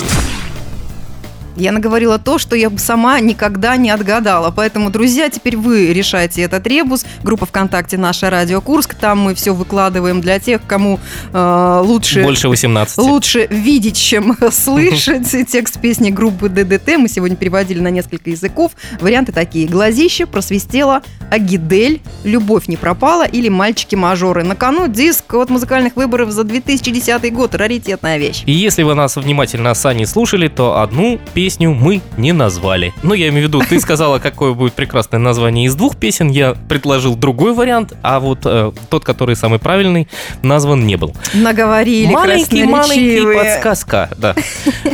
Я 1.56 1.72
наговорила 1.72 2.18
то, 2.18 2.38
что 2.38 2.54
я 2.54 2.68
бы 2.68 2.78
сама 2.78 3.18
никогда 3.20 3.76
не 3.78 3.90
отгадала. 3.90 4.52
Поэтому, 4.54 4.90
друзья, 4.90 5.30
теперь 5.30 5.56
вы 5.56 5.92
решаете 5.94 6.42
этот 6.42 6.66
ребус. 6.66 7.06
Группа 7.22 7.46
ВКонтакте 7.46 7.96
«Наша 7.96 8.28
Радио 8.28 8.60
Курск». 8.60 8.94
Там 8.94 9.20
мы 9.20 9.34
все 9.34 9.54
выкладываем 9.54 10.20
для 10.20 10.38
тех, 10.38 10.60
кому 10.66 11.00
э, 11.32 11.80
лучше... 11.82 12.22
Больше 12.22 12.50
18. 12.50 12.98
Лучше 12.98 13.46
видеть, 13.48 13.96
чем 13.96 14.36
слышать. 14.52 15.30
Текст 15.48 15.80
песни 15.80 16.10
группы 16.10 16.50
ДДТ 16.50 16.98
мы 16.98 17.08
сегодня 17.08 17.36
переводили 17.36 17.80
на 17.80 17.88
несколько 17.88 18.28
языков. 18.28 18.72
Варианты 19.00 19.32
такие. 19.32 19.66
«Глазище», 19.66 20.26
«Просвистела», 20.26 21.02
«Агидель», 21.30 22.02
«Любовь 22.24 22.68
не 22.68 22.76
пропала» 22.76 23.24
или 23.24 23.48
«Мальчики-мажоры». 23.48 24.44
На 24.44 24.56
кону 24.56 24.88
диск 24.88 25.32
от 25.32 25.48
музыкальных 25.48 25.96
выборов 25.96 26.32
за 26.32 26.44
2010 26.44 27.32
год. 27.32 27.54
Раритетная 27.54 28.18
вещь. 28.18 28.42
И 28.44 28.52
если 28.52 28.82
вы 28.82 28.94
нас 28.94 29.16
внимательно 29.16 29.72
с 29.72 29.86
Аней 29.86 30.06
слушали, 30.06 30.48
то 30.48 30.82
одну 30.82 31.18
песню 31.32 31.45
мы 31.58 32.02
не 32.16 32.32
назвали. 32.32 32.92
Ну, 33.02 33.14
я 33.14 33.28
имею 33.28 33.46
в 33.46 33.48
виду, 33.48 33.62
ты 33.68 33.80
сказала, 33.80 34.18
какое 34.18 34.52
будет 34.52 34.72
прекрасное 34.74 35.20
название 35.20 35.66
из 35.66 35.74
двух 35.74 35.96
песен, 35.96 36.28
я 36.28 36.54
предложил 36.68 37.16
другой 37.16 37.54
вариант, 37.54 37.94
а 38.02 38.20
вот 38.20 38.40
э, 38.44 38.72
тот, 38.90 39.04
который 39.04 39.36
самый 39.36 39.58
правильный, 39.58 40.08
назван 40.42 40.86
не 40.86 40.96
был. 40.96 41.14
Наговорили 41.34 42.12
Маленький, 42.12 42.64
маленький 42.64 43.34
подсказка, 43.34 44.10
да. 44.16 44.34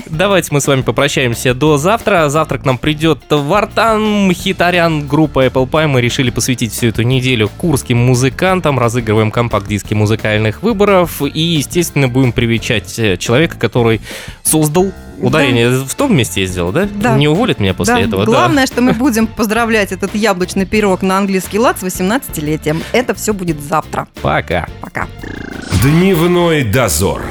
Давайте 0.06 0.48
мы 0.52 0.60
с 0.60 0.66
вами 0.66 0.82
попрощаемся 0.82 1.54
до 1.54 1.78
завтра. 1.78 2.28
Завтра 2.28 2.58
к 2.58 2.64
нам 2.64 2.78
придет 2.78 3.20
Вартан 3.30 4.26
Мхитарян, 4.26 5.06
группа 5.06 5.46
Apple 5.46 5.68
Pie. 5.68 5.86
Мы 5.86 6.00
решили 6.00 6.30
посвятить 6.30 6.72
всю 6.72 6.88
эту 6.88 7.02
неделю 7.02 7.48
курским 7.56 7.98
музыкантам, 7.98 8.78
разыгрываем 8.78 9.30
компакт-диски 9.30 9.94
музыкальных 9.94 10.62
выборов 10.62 11.22
и, 11.22 11.40
естественно, 11.40 12.08
будем 12.08 12.32
привечать 12.32 12.98
э, 12.98 13.16
человека, 13.16 13.56
который 13.58 14.00
создал 14.42 14.92
ударение 15.22 15.70
в 15.70 15.94
том 15.94 16.16
месте 16.16 16.42
я 16.42 16.46
сделал, 16.46 16.72
да? 16.72 16.88
Да. 16.92 17.16
Не 17.16 17.28
уволит 17.28 17.60
меня 17.60 17.74
после 17.74 17.94
Да, 17.94 18.00
этого, 18.00 18.24
да? 18.24 18.30
Главное, 18.30 18.66
что 18.66 18.82
мы 18.82 18.92
будем 18.92 19.26
поздравлять 19.26 19.92
этот 19.92 20.14
яблочный 20.14 20.66
пирог 20.66 21.02
на 21.02 21.18
английский 21.18 21.58
лад 21.58 21.78
с 21.78 21.82
18-летием. 21.82 22.82
Это 22.92 23.14
все 23.14 23.32
будет 23.32 23.60
завтра. 23.60 24.08
Пока. 24.20 24.66
Пока. 24.80 25.06
Дневной 25.82 26.64
дозор. 26.64 27.22